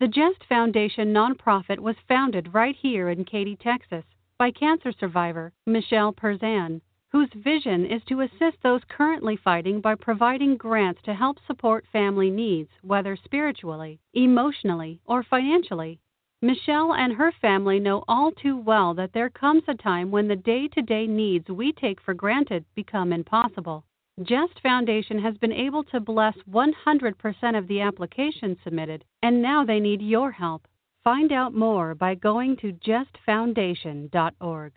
[0.00, 4.02] The Just Foundation nonprofit was founded right here in Katy, Texas,
[4.36, 6.80] by cancer survivor Michelle Perzan,
[7.12, 12.28] whose vision is to assist those currently fighting by providing grants to help support family
[12.28, 16.00] needs, whether spiritually, emotionally, or financially.
[16.44, 20.36] Michelle and her family know all too well that there comes a time when the
[20.36, 23.82] day to day needs we take for granted become impossible.
[24.24, 29.80] Just Foundation has been able to bless 100% of the applications submitted, and now they
[29.80, 30.68] need your help.
[31.02, 34.72] Find out more by going to justfoundation.org.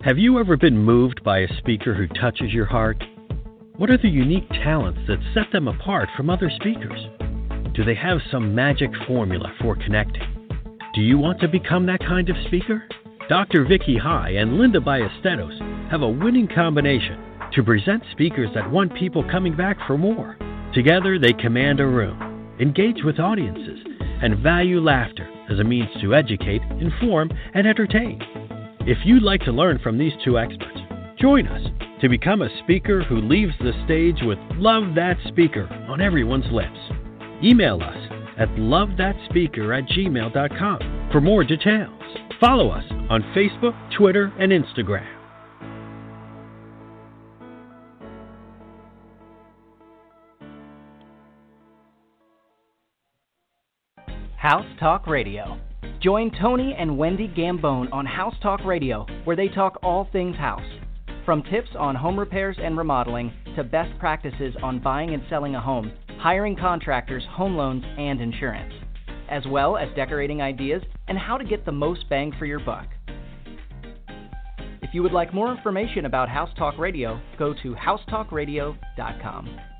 [0.00, 3.04] Have you ever been moved by a speaker who touches your heart?
[3.78, 7.06] What are the unique talents that set them apart from other speakers?
[7.74, 10.22] Do they have some magic formula for connecting?
[10.94, 12.84] Do you want to become that kind of speaker?
[13.30, 13.64] Dr.
[13.64, 17.18] Vicky High and Linda Ballesteros have a winning combination
[17.54, 20.36] to present speakers that want people coming back for more.
[20.74, 23.78] Together, they command a room, engage with audiences,
[24.22, 28.20] and value laughter as a means to educate, inform, and entertain.
[28.80, 30.71] If you'd like to learn from these two experts,
[31.18, 31.62] join us
[32.00, 36.78] to become a speaker who leaves the stage with Love That Speaker on everyone's lips.
[37.42, 37.96] Email us
[38.38, 42.02] at lovethatspeaker at gmail.com for more details.
[42.40, 45.06] Follow us on Facebook, Twitter, and Instagram.
[54.36, 55.56] House Talk Radio.
[56.00, 60.81] Join Tony and Wendy Gambone on House Talk Radio, where they talk all things house.
[61.24, 65.60] From tips on home repairs and remodeling to best practices on buying and selling a
[65.60, 68.74] home, hiring contractors, home loans, and insurance,
[69.30, 72.88] as well as decorating ideas and how to get the most bang for your buck.
[74.82, 79.71] If you would like more information about House Talk Radio, go to housetalkradio.com.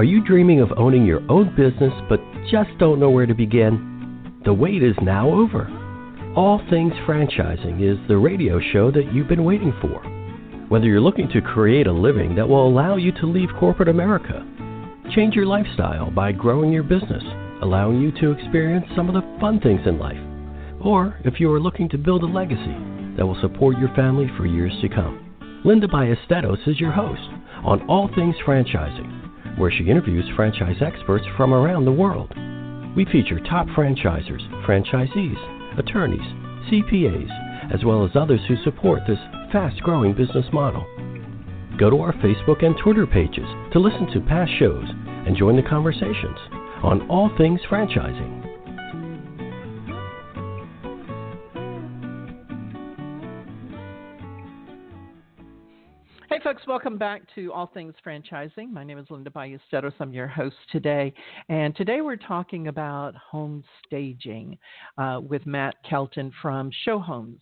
[0.00, 4.40] Are you dreaming of owning your own business but just don't know where to begin?
[4.46, 5.68] The wait is now over.
[6.34, 10.00] All Things Franchising is the radio show that you've been waiting for.
[10.70, 14.42] Whether you're looking to create a living that will allow you to leave corporate America,
[15.14, 17.22] change your lifestyle by growing your business,
[17.60, 20.16] allowing you to experience some of the fun things in life,
[20.82, 22.76] or if you are looking to build a legacy
[23.18, 25.60] that will support your family for years to come.
[25.62, 27.28] Linda Ballesteros is your host
[27.62, 32.32] on All Things Franchising where she interviews franchise experts from around the world.
[32.96, 36.20] We feature top franchisers, franchisees, attorneys,
[36.70, 39.18] CPAs, as well as others who support this
[39.52, 40.84] fast growing business model.
[41.78, 44.86] Go to our Facebook and Twitter pages to listen to past shows
[45.26, 46.38] and join the conversations
[46.82, 48.49] on all things franchising.
[56.60, 58.70] Folks, welcome back to All Things Franchising.
[58.70, 59.92] My name is Linda Ballesteros.
[59.98, 61.12] I'm your host today.
[61.48, 64.58] And today we're talking about home staging
[64.98, 67.40] uh, with Matt Kelton from Show Homes,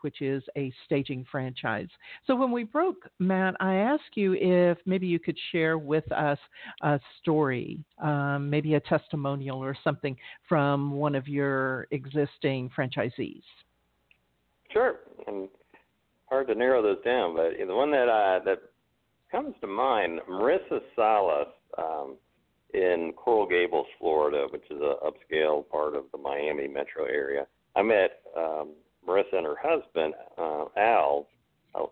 [0.00, 1.88] which is a staging franchise.
[2.26, 6.38] So when we broke, Matt, I asked you if maybe you could share with us
[6.82, 10.16] a story, um, maybe a testimonial or something
[10.48, 13.42] from one of your existing franchisees.
[14.72, 14.96] Sure.
[15.26, 15.48] And
[16.30, 18.62] hard to narrow those down, but the one that I that
[19.30, 22.16] comes to mind, Marissa Salas um,
[22.72, 27.46] in Coral Gables, Florida, which is a upscale part of the Miami metro area.
[27.76, 28.70] I met um,
[29.06, 31.26] Marissa and her husband uh, Al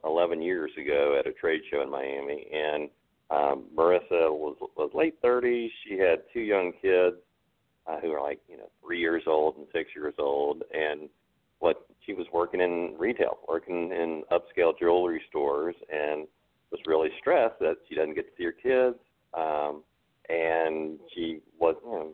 [0.05, 2.89] 11 years ago at a trade show in Miami, and
[3.31, 5.69] um, Marissa was was late 30s.
[5.87, 7.17] She had two young kids
[7.87, 11.09] uh, who are like you know three years old and six years old, and
[11.61, 16.27] what she was working in retail, working in upscale jewelry stores, and
[16.71, 18.97] was really stressed that she doesn't get to see her kids,
[19.35, 19.83] um,
[20.29, 22.09] and she was you know,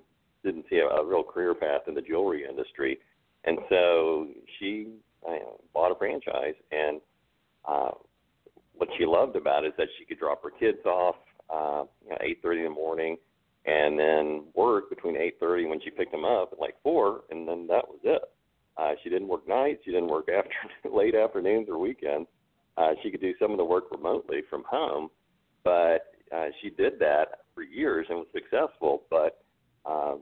[0.44, 2.98] didn't see a, a real career path in the jewelry industry,
[3.44, 4.28] and so
[4.58, 7.00] she you know, bought a franchise and.
[7.66, 7.90] Uh,
[8.76, 11.16] what she loved about it is that she could drop her kids off
[11.50, 13.16] uh, you know, 8:30 in the morning,
[13.66, 17.66] and then work between 8:30 when she picked them up at like four, and then
[17.68, 18.22] that was it.
[18.76, 19.82] Uh, she didn't work nights.
[19.84, 22.28] She didn't work after late afternoons or weekends.
[22.76, 25.08] Uh, she could do some of the work remotely from home,
[25.62, 29.04] but uh, she did that for years and was successful.
[29.10, 29.44] But
[29.86, 30.16] uh,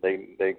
[0.00, 0.54] they they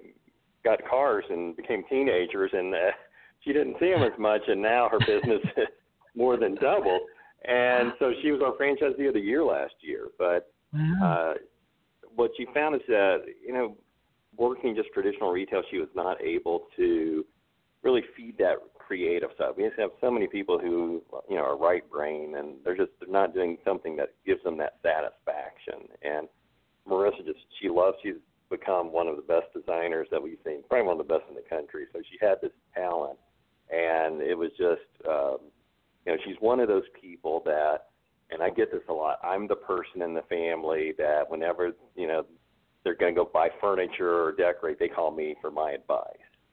[0.64, 2.78] got cars and became teenagers, and uh,
[3.40, 4.42] she didn't see them as much.
[4.48, 5.40] And now her business
[6.14, 7.02] more than doubled.
[7.46, 10.08] And so she was our franchisee of the year last year.
[10.18, 11.04] But wow.
[11.04, 11.34] uh,
[12.14, 13.76] what she found is that, you know,
[14.36, 17.24] working just traditional retail, she was not able to
[17.82, 19.50] really feed that creative side.
[19.56, 22.90] We just have so many people who, you know, are right brain and they're just
[23.00, 25.88] they're not doing something that gives them that satisfaction.
[26.02, 26.28] And
[26.88, 28.14] Marissa just she loves she's
[28.50, 31.34] become one of the best designers that we've seen, probably one of the best in
[31.34, 31.86] the country.
[31.92, 33.18] So she had this talent
[33.70, 35.38] and it was just um
[36.06, 37.86] you know, she's one of those people that,
[38.30, 39.18] and I get this a lot.
[39.22, 42.24] I'm the person in the family that whenever you know
[42.84, 46.06] they're going to go buy furniture or decorate, they call me for my advice,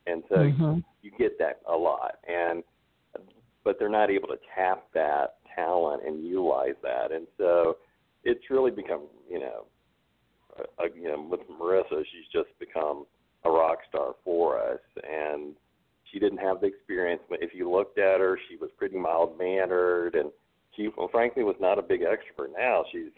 [0.08, 0.80] and so mm-hmm.
[1.02, 2.16] you, get that a lot.
[2.28, 2.64] And
[3.64, 7.78] but they're not able to tap that talent and utilize that, and so
[8.24, 9.66] it's really become you know,
[10.58, 13.06] a, a, you know, with Marissa, she's just become
[13.46, 15.56] a rock star for us, and
[16.12, 17.22] she didn't have the experience.
[17.30, 20.30] But if you looked at her, she was pretty mild mannered, and
[20.76, 22.50] she, well, frankly, was not a big extrovert.
[22.58, 23.12] Now she's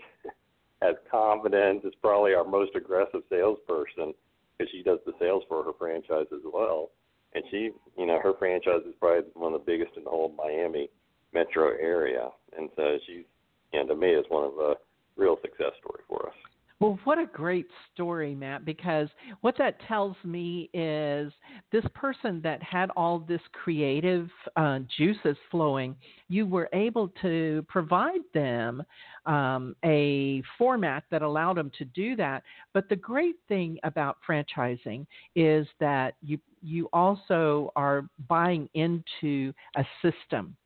[0.83, 1.83] has confidence.
[1.85, 4.13] Is probably our most aggressive salesperson
[4.57, 6.91] because she does the sales for her franchise as well.
[7.33, 10.33] And she, you know, her franchise is probably one of the biggest in the whole
[10.37, 10.89] Miami
[11.33, 12.29] metro area.
[12.55, 13.25] And so she's,
[13.73, 14.75] you know, to me, is one of the
[15.15, 16.35] real success story for us.
[16.83, 19.07] Well, what a great story, Matt, because
[19.39, 21.31] what that tells me is
[21.71, 25.95] this person that had all this creative uh, juices flowing,
[26.27, 28.83] you were able to provide them
[29.25, 32.43] um, a format that allowed them to do that.
[32.73, 35.05] But the great thing about franchising
[35.37, 40.57] is that you you also are buying into a system.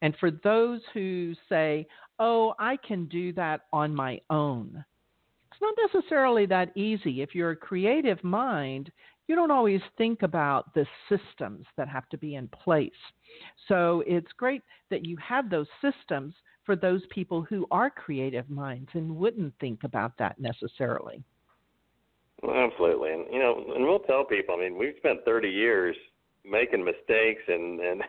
[0.00, 1.86] And for those who say,
[2.18, 4.82] "Oh, I can do that on my own,"
[5.56, 7.22] it's not necessarily that easy.
[7.22, 8.90] If you're a creative mind,
[9.26, 12.90] you don't always think about the systems that have to be in place.
[13.68, 18.88] So it's great that you have those systems for those people who are creative minds
[18.94, 21.22] and wouldn't think about that necessarily.
[22.42, 24.54] Absolutely, and you know, and we'll tell people.
[24.54, 25.96] I mean, we've spent 30 years
[26.44, 28.02] making mistakes and and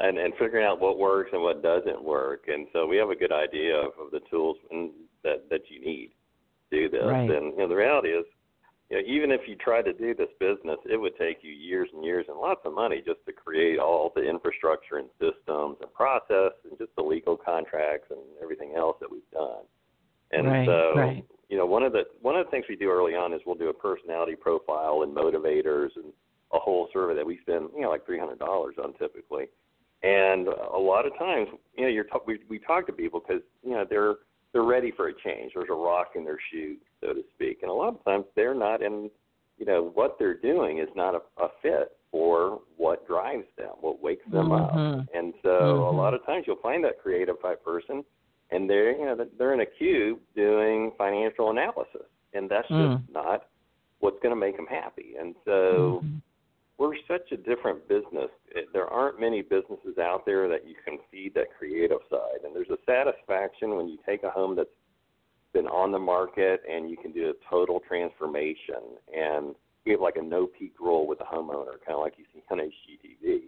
[0.00, 3.16] and, and figuring out what works and what doesn't work, and so we have a
[3.16, 4.90] good idea of, of the tools and,
[5.22, 6.10] that that you need
[6.70, 7.04] do this.
[7.04, 7.30] Right.
[7.30, 8.24] And you know, the reality is,
[8.90, 11.88] you know, even if you try to do this business, it would take you years
[11.94, 15.92] and years and lots of money just to create all the infrastructure and systems and
[15.92, 19.64] process and just the legal contracts and everything else that we've done.
[20.30, 21.24] And right, so, right.
[21.48, 23.56] you know, one of the one of the things we do early on is we'll
[23.56, 26.12] do a personality profile and motivators and
[26.52, 29.46] a whole survey that we spend, you know, like three hundred dollars on typically.
[30.02, 33.42] And a lot of times, you know, you're t- we we talk to people because
[33.62, 34.16] you know they're
[34.52, 35.52] they're ready for a change.
[35.54, 37.58] There's a rock in their shoe, so to speak.
[37.62, 39.10] And a lot of times they're not in,
[39.58, 44.02] you know, what they're doing is not a, a fit for what drives them, what
[44.02, 45.00] wakes them mm-hmm.
[45.00, 45.06] up.
[45.14, 45.96] And so mm-hmm.
[45.96, 48.04] a lot of times you'll find that creative type person,
[48.50, 52.98] and they're you know they're in a cube doing financial analysis, and that's mm.
[52.98, 53.48] just not
[54.00, 55.14] what's going to make them happy.
[55.18, 56.00] And so.
[56.02, 56.18] Mm-hmm
[56.78, 58.30] we're such a different business.
[58.72, 62.70] There aren't many businesses out there that you can feed that creative side, and there's
[62.70, 64.70] a satisfaction when you take a home that's
[65.52, 68.96] been on the market and you can do a total transformation.
[69.14, 72.24] And we have like a no peek rule with the homeowner, kind of like you
[72.32, 73.40] see on HGTV.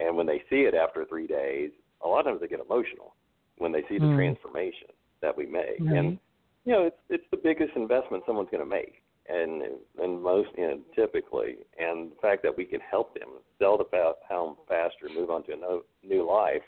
[0.00, 1.70] And when they see it after three days,
[2.04, 3.14] a lot of times they get emotional
[3.58, 4.16] when they see the mm.
[4.16, 4.88] transformation
[5.20, 5.78] that we make.
[5.80, 5.94] Mm-hmm.
[5.94, 6.18] And
[6.64, 9.01] you know, it's it's the biggest investment someone's going to make
[9.32, 9.62] and
[9.98, 13.28] and most you know, typically, and the fact that we can help them
[13.58, 13.86] sell the
[14.28, 16.62] home faster, move on to a no, new life,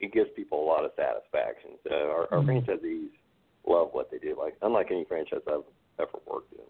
[0.00, 1.70] it gives people a lot of satisfaction.
[1.88, 2.70] So our, our mm-hmm.
[2.70, 3.10] franchisees
[3.66, 5.62] love what they do, like unlike any franchise I've
[6.00, 6.64] ever worked in.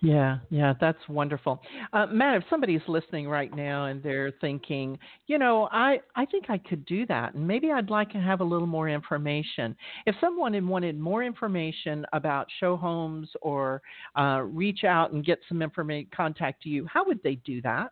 [0.00, 1.60] Yeah, yeah, that's wonderful.
[1.92, 6.46] Uh, Matt, if somebody's listening right now and they're thinking, you know, I, I think
[6.48, 9.74] I could do that, and maybe I'd like to have a little more information.
[10.06, 13.82] If someone wanted more information about show homes or
[14.16, 17.90] uh, reach out and get some information, contact you, how would they do that?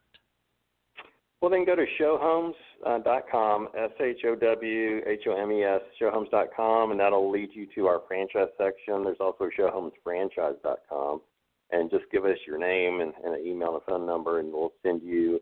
[1.43, 6.93] Well, then go to showhomes.com, S H O W H O M E S, showhomes.com,
[6.93, 9.05] and that'll lead you to our franchise section.
[9.05, 11.21] There's also showhomesfranchise.com
[11.71, 14.53] and just give us your name and, and an email and a phone number, and
[14.53, 15.41] we'll send you,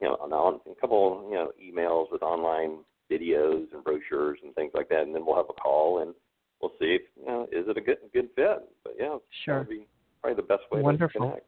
[0.00, 2.78] you know, a couple, you know, emails with online
[3.10, 6.14] videos and brochures and things like that, and then we'll have a call and
[6.60, 8.68] we'll see if you know is it a good good fit.
[8.84, 9.86] But yeah, sure, be
[10.22, 11.20] probably the best way Wonderful.
[11.20, 11.46] to connect.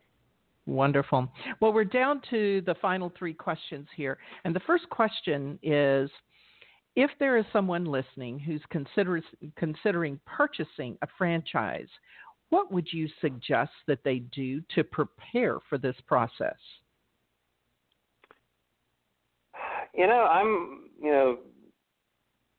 [0.67, 1.29] Wonderful.
[1.61, 6.11] Well, we're down to the final three questions here, and the first question is.
[6.97, 9.23] If there is someone listening who's consider,
[9.57, 11.87] considering purchasing a franchise,
[12.51, 16.59] what would you suggest that they do to prepare for this process?
[19.95, 21.39] You know, I'm, you know,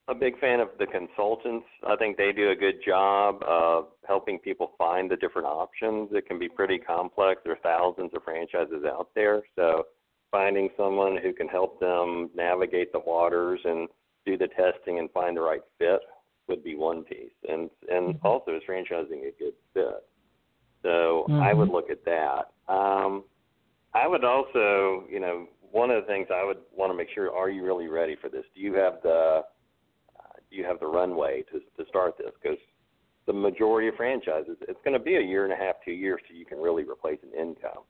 [0.07, 1.65] a big fan of the consultants.
[1.87, 6.09] I think they do a good job of helping people find the different options.
[6.11, 7.41] It can be pretty complex.
[7.43, 9.41] There are thousands of franchises out there.
[9.55, 9.83] So
[10.31, 13.87] finding someone who can help them navigate the waters and
[14.25, 16.01] do the testing and find the right fit
[16.51, 18.27] would be one piece, and and mm-hmm.
[18.27, 20.05] also is franchising a good fit.
[20.83, 21.41] So mm-hmm.
[21.41, 22.51] I would look at that.
[22.71, 23.23] Um,
[23.93, 27.33] I would also, you know, one of the things I would want to make sure:
[27.33, 28.43] Are you really ready for this?
[28.53, 29.41] Do you have the
[30.19, 32.31] uh, do you have the runway to to start this?
[32.41, 32.59] Because
[33.27, 36.19] the majority of franchises, it's going to be a year and a half, two years,
[36.27, 37.83] so you can really replace an income.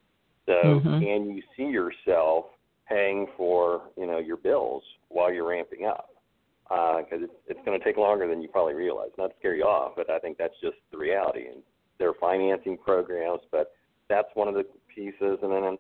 [0.46, 1.00] So mm-hmm.
[1.00, 2.46] can you see yourself
[2.88, 6.11] paying for you know your bills while you're ramping up?
[6.72, 9.10] Because uh, it's, it's going to take longer than you probably realize.
[9.18, 11.48] Not to scare you off, but I think that's just the reality.
[11.48, 11.62] And
[12.00, 13.74] there are financing programs, but
[14.08, 14.64] that's one of the
[14.94, 15.40] pieces.
[15.42, 15.78] And then,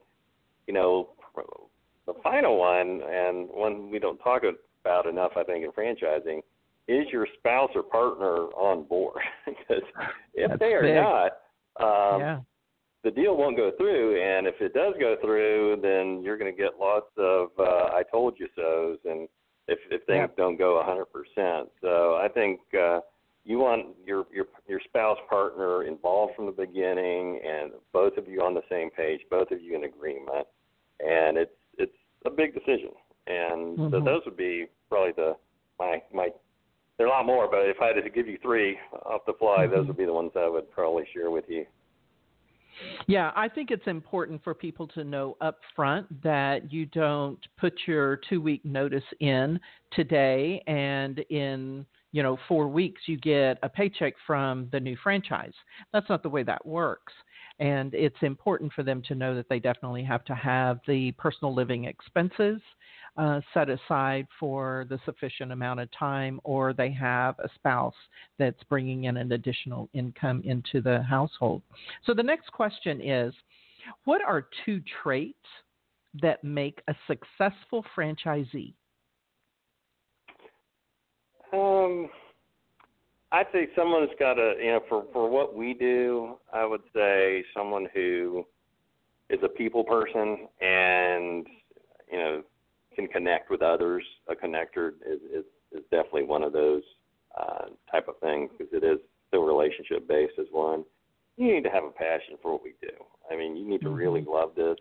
[0.68, 1.10] you know,
[2.06, 4.42] the final one, and one we don't talk
[4.84, 6.42] about enough, I think, in franchising,
[6.88, 9.22] is your spouse or partner on board?
[9.46, 9.84] because
[10.34, 10.96] if that's they are big.
[10.96, 11.32] not,
[11.80, 12.40] um, yeah.
[13.06, 14.22] the deal won't go through.
[14.22, 18.04] And if it does go through, then you're going to get lots of uh, "I
[18.12, 19.30] told you so"s and
[19.72, 20.36] if if things yeah.
[20.38, 21.68] don't go 100%.
[21.82, 23.00] So I think uh,
[23.46, 28.42] you want your your your spouse partner involved from the beginning, and both of you
[28.42, 30.48] on the same page, both of you in agreement,
[31.00, 32.92] and it's it's a big decision.
[33.28, 33.92] And mm-hmm.
[33.92, 35.34] so those would be probably the
[35.80, 36.30] my my.
[36.98, 39.34] There are a lot more, but if I had to give you three off the
[39.40, 39.76] fly, mm-hmm.
[39.76, 41.66] those would be the ones I would probably share with you.
[43.08, 47.74] Yeah, I think it's important for people to know up front that you don't put
[47.86, 49.60] your two week notice in
[49.92, 55.54] today and in you know four weeks you get a paycheck from the new franchise.
[55.94, 57.14] That's not the way that works.
[57.60, 61.54] And it's important for them to know that they definitely have to have the personal
[61.54, 62.60] living expenses
[63.18, 67.94] uh, set aside for the sufficient amount of time, or they have a spouse
[68.40, 71.62] that's bringing in an additional income into the household.
[72.06, 73.34] So the next question is
[74.06, 75.38] what are two traits
[76.22, 78.74] that make a successful franchisee?
[81.54, 82.10] Um,
[83.32, 87.44] I'd say someone's got a, you know, for, for what we do, I would say
[87.56, 88.46] someone who
[89.30, 91.48] is a people person and,
[92.12, 92.44] you know,
[92.96, 94.04] can connect with others.
[94.30, 96.84] A connector is, is, is definitely one of those
[97.40, 99.00] uh, type of things because it is
[99.32, 100.84] so relationship based as one.
[101.38, 102.92] You need to have a passion for what we do.
[103.32, 104.32] I mean, you need to really Mm-hmm.
[104.32, 104.78] love this.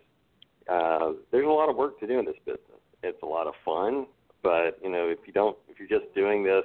[0.69, 2.81] Uh, there's a lot of work to do in this business.
[3.03, 4.07] It's a lot of fun,
[4.43, 6.65] but you know, if you don't, if you're just doing this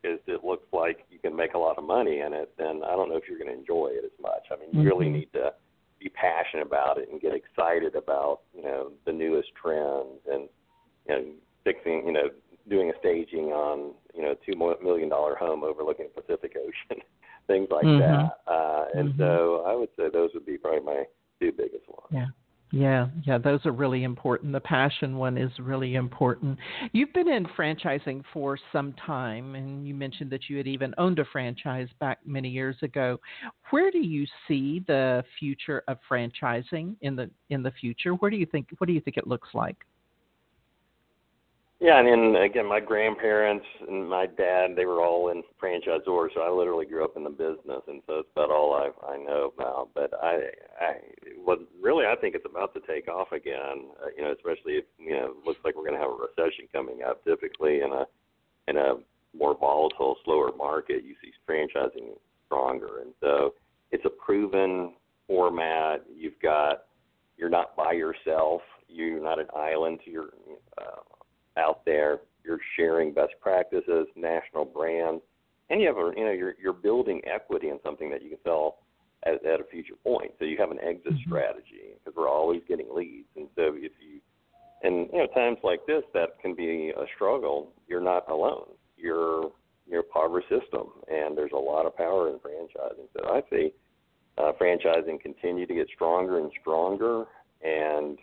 [0.00, 2.90] because it looks like you can make a lot of money in it, then I
[2.90, 4.44] don't know if you're going to enjoy it as much.
[4.50, 5.12] I mean, you really Mhm.
[5.12, 5.54] need to
[5.98, 10.48] be passionate about it and get excited about you know the newest trends and
[11.08, 11.24] you know,
[11.64, 12.28] fixing, you know,
[12.68, 17.02] doing a staging on, you know, two million dollar home overlooking the Pacific Ocean,
[17.46, 17.98] things like Mhm.
[17.98, 18.38] that.
[18.46, 19.18] Uh, and Mhm.
[19.18, 21.06] so I would say those would be probably my
[21.40, 22.06] two biggest ones.
[22.10, 22.26] Yeah.
[22.74, 24.52] Yeah, yeah, those are really important.
[24.52, 26.58] The passion one is really important.
[26.92, 31.18] You've been in franchising for some time, and you mentioned that you had even owned
[31.18, 33.20] a franchise back many years ago.
[33.70, 38.14] Where do you see the future of franchising in the in the future?
[38.14, 39.76] Where do you think what do you think it looks like?
[41.82, 46.40] Yeah, and then again, my grandparents and my dad, they were all in franchisors, so
[46.40, 49.52] I literally grew up in the business, and so it's about all I I know
[49.52, 49.88] about.
[49.92, 50.42] But I,
[50.80, 50.92] I,
[51.44, 53.90] what really I think it's about to take off again.
[54.00, 56.68] Uh, you know, especially if you know, looks like we're going to have a recession
[56.72, 57.24] coming up.
[57.24, 58.04] Typically, in a
[58.68, 58.94] in a
[59.36, 62.14] more volatile, slower market, you see franchising
[62.46, 63.54] stronger, and so
[63.90, 64.92] it's a proven
[65.26, 66.04] format.
[66.16, 66.84] You've got
[67.36, 68.62] you're not by yourself.
[68.86, 69.98] You're not an island.
[70.04, 70.30] You're
[70.78, 71.00] uh,
[71.56, 72.20] out there.
[72.44, 75.22] You're sharing best practices, national brands,
[75.70, 78.38] and you have a you know you're you're building equity in something that you can
[78.44, 78.78] sell
[79.24, 80.32] at, at a future point.
[80.38, 81.30] So you have an exit mm-hmm.
[81.30, 84.20] strategy because we're always getting leads, and so if you
[84.82, 87.72] and you know times like this that can be a struggle.
[87.88, 88.66] You're not alone.
[88.96, 89.50] You're
[89.88, 93.08] you're part of a system, and there's a lot of power in franchising.
[93.16, 93.72] So I see
[94.38, 97.24] uh, franchising continue to get stronger and stronger,
[97.62, 98.18] and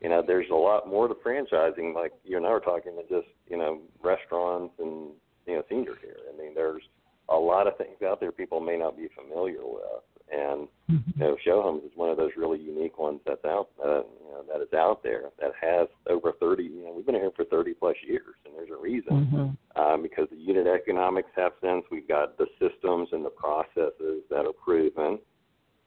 [0.00, 1.94] you know there's a lot more to franchising.
[1.94, 5.10] Like you and I were talking than just you know restaurants and
[5.46, 6.16] you know senior care.
[6.32, 6.82] I mean there's
[7.28, 11.10] a lot of things out there people may not be familiar with, and mm-hmm.
[11.14, 14.32] you know, show homes is one of those really unique ones that's out uh, you
[14.32, 16.64] know, that is out there that has over 30.
[16.64, 19.80] You know, we've been here for 30 plus years, and there's a reason mm-hmm.
[19.80, 21.84] um, because the unit economics have sense.
[21.90, 25.18] We've got the systems and the processes that are proven,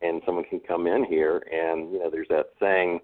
[0.02, 3.00] and someone can come in here and you know, there's that saying.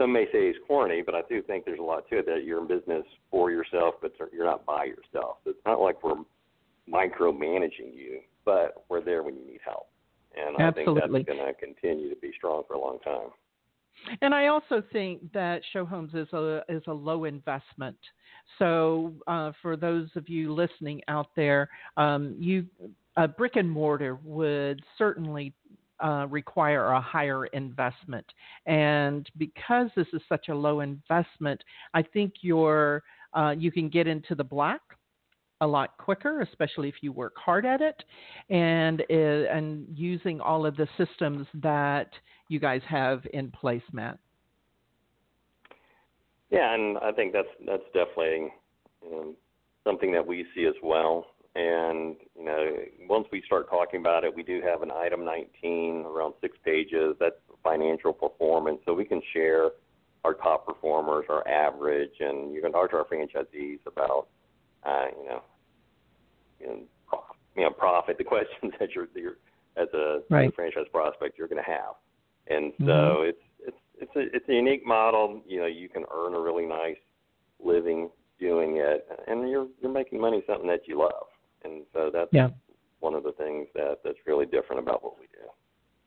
[0.00, 2.44] Some may say it's corny, but I do think there's a lot to it that
[2.44, 5.36] you're in business for yourself, but you're not by yourself.
[5.44, 6.14] So it's not like we're
[6.90, 9.88] micromanaging you, but we're there when you need help
[10.36, 11.02] and Absolutely.
[11.02, 13.28] I think that's going to continue to be strong for a long time.
[14.22, 17.98] And I also think that show homes is a is a low investment.
[18.58, 22.66] So uh, for those of you listening out there, um, you
[23.16, 25.52] a brick and mortar would certainly
[26.02, 28.26] uh, require a higher investment.
[28.66, 31.62] And because this is such a low investment,
[31.94, 34.80] I think you're uh, you can get into the black
[35.60, 38.02] a lot quicker, especially if you work hard at it,
[38.48, 42.08] and uh, and using all of the systems that
[42.48, 44.18] you guys have in place, Matt.
[46.50, 48.52] Yeah, and I think that's that's definitely
[49.04, 49.34] you know,
[49.84, 51.26] something that we see as well.
[51.54, 52.76] And you know,
[53.08, 57.16] once we start talking about it, we do have an item 19, around six pages.
[57.18, 57.34] That's
[57.64, 59.70] financial performance, so we can share
[60.24, 64.28] our top performers, our average, and you can talk to our franchisees about
[64.84, 65.42] uh, you know,
[66.60, 67.22] you know,
[67.56, 69.36] you know, profit, the questions that you're, you're
[69.76, 70.46] as a, right.
[70.46, 71.94] as a franchise prospect you're going to have.
[72.48, 73.28] And so mm-hmm.
[73.28, 75.42] it's it's it's a it's a unique model.
[75.46, 76.96] You know, you can earn a really nice
[77.62, 81.26] living doing it, and you're you're making money something that you love.
[81.64, 82.48] And so that's yeah.
[83.00, 85.46] one of the things that that's really different about what we do.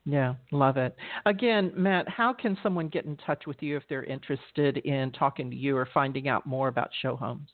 [0.06, 0.94] Yeah, love it.
[1.24, 5.50] Again, Matt, how can someone get in touch with you if they're interested in talking
[5.50, 7.48] to you or finding out more about show homes?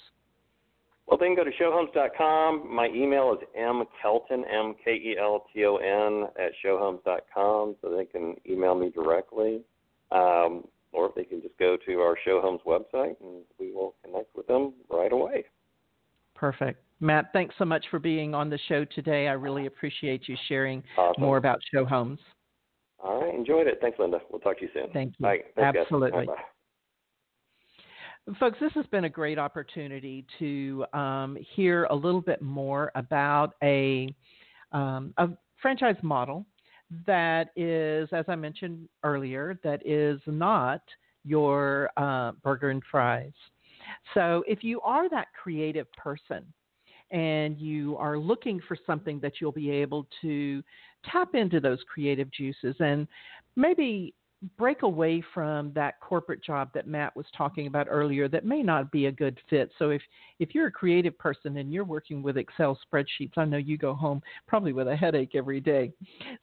[1.07, 2.73] Well, they can go to showhomes.com.
[2.73, 8.05] My email is mkelton, M K E L T O N, at showhomes.com, so they
[8.05, 9.63] can email me directly.
[10.13, 14.35] Um, or they can just go to our Show Homes website and we will connect
[14.35, 15.45] with them right away.
[16.35, 16.83] Perfect.
[17.01, 19.29] Matt, thanks so much for being on the show today.
[19.29, 21.23] I really appreciate you sharing awesome.
[21.23, 22.21] more about Show Homes.
[23.03, 23.79] All right, enjoyed it.
[23.81, 24.21] Thanks, Linda.
[24.31, 24.91] We'll talk to you soon.
[24.93, 25.25] Thank you.
[25.25, 25.41] Bye.
[25.57, 26.27] Absolutely.
[28.39, 33.55] Folks, this has been a great opportunity to um, hear a little bit more about
[33.63, 34.15] a,
[34.73, 35.29] um, a
[35.63, 36.45] franchise model
[37.07, 40.83] that is, as I mentioned earlier, that is not
[41.25, 43.33] your uh, burger and fries.
[44.13, 46.45] So if you are that creative person
[47.11, 50.63] and you are looking for something that you'll be able to
[51.11, 53.07] tap into those creative juices and
[53.57, 54.15] maybe
[54.57, 58.91] break away from that corporate job that Matt was talking about earlier that may not
[58.91, 59.71] be a good fit.
[59.79, 60.01] So if
[60.39, 63.93] if you're a creative person and you're working with Excel spreadsheets, I know you go
[63.93, 65.93] home probably with a headache every day.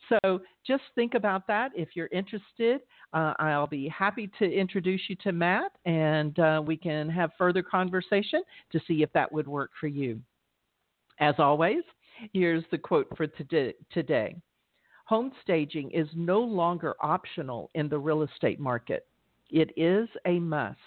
[0.09, 1.71] So just think about that.
[1.75, 2.81] If you're interested,
[3.13, 7.63] uh, I'll be happy to introduce you to Matt, and uh, we can have further
[7.63, 10.21] conversation to see if that would work for you.
[11.19, 11.83] As always,
[12.33, 14.35] here's the quote for today.
[15.05, 19.07] Home staging is no longer optional in the real estate market.
[19.49, 20.77] It is a must.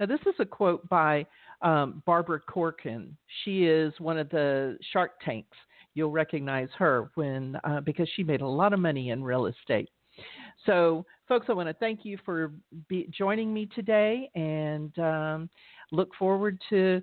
[0.00, 1.26] Now, this is a quote by
[1.62, 3.16] um, Barbara Corcoran.
[3.44, 5.56] She is one of the Shark Tanks.
[5.94, 9.88] You'll recognize her when uh, because she made a lot of money in real estate.
[10.64, 12.52] So, folks, I want to thank you for
[12.88, 15.50] be, joining me today, and um,
[15.92, 17.02] look forward to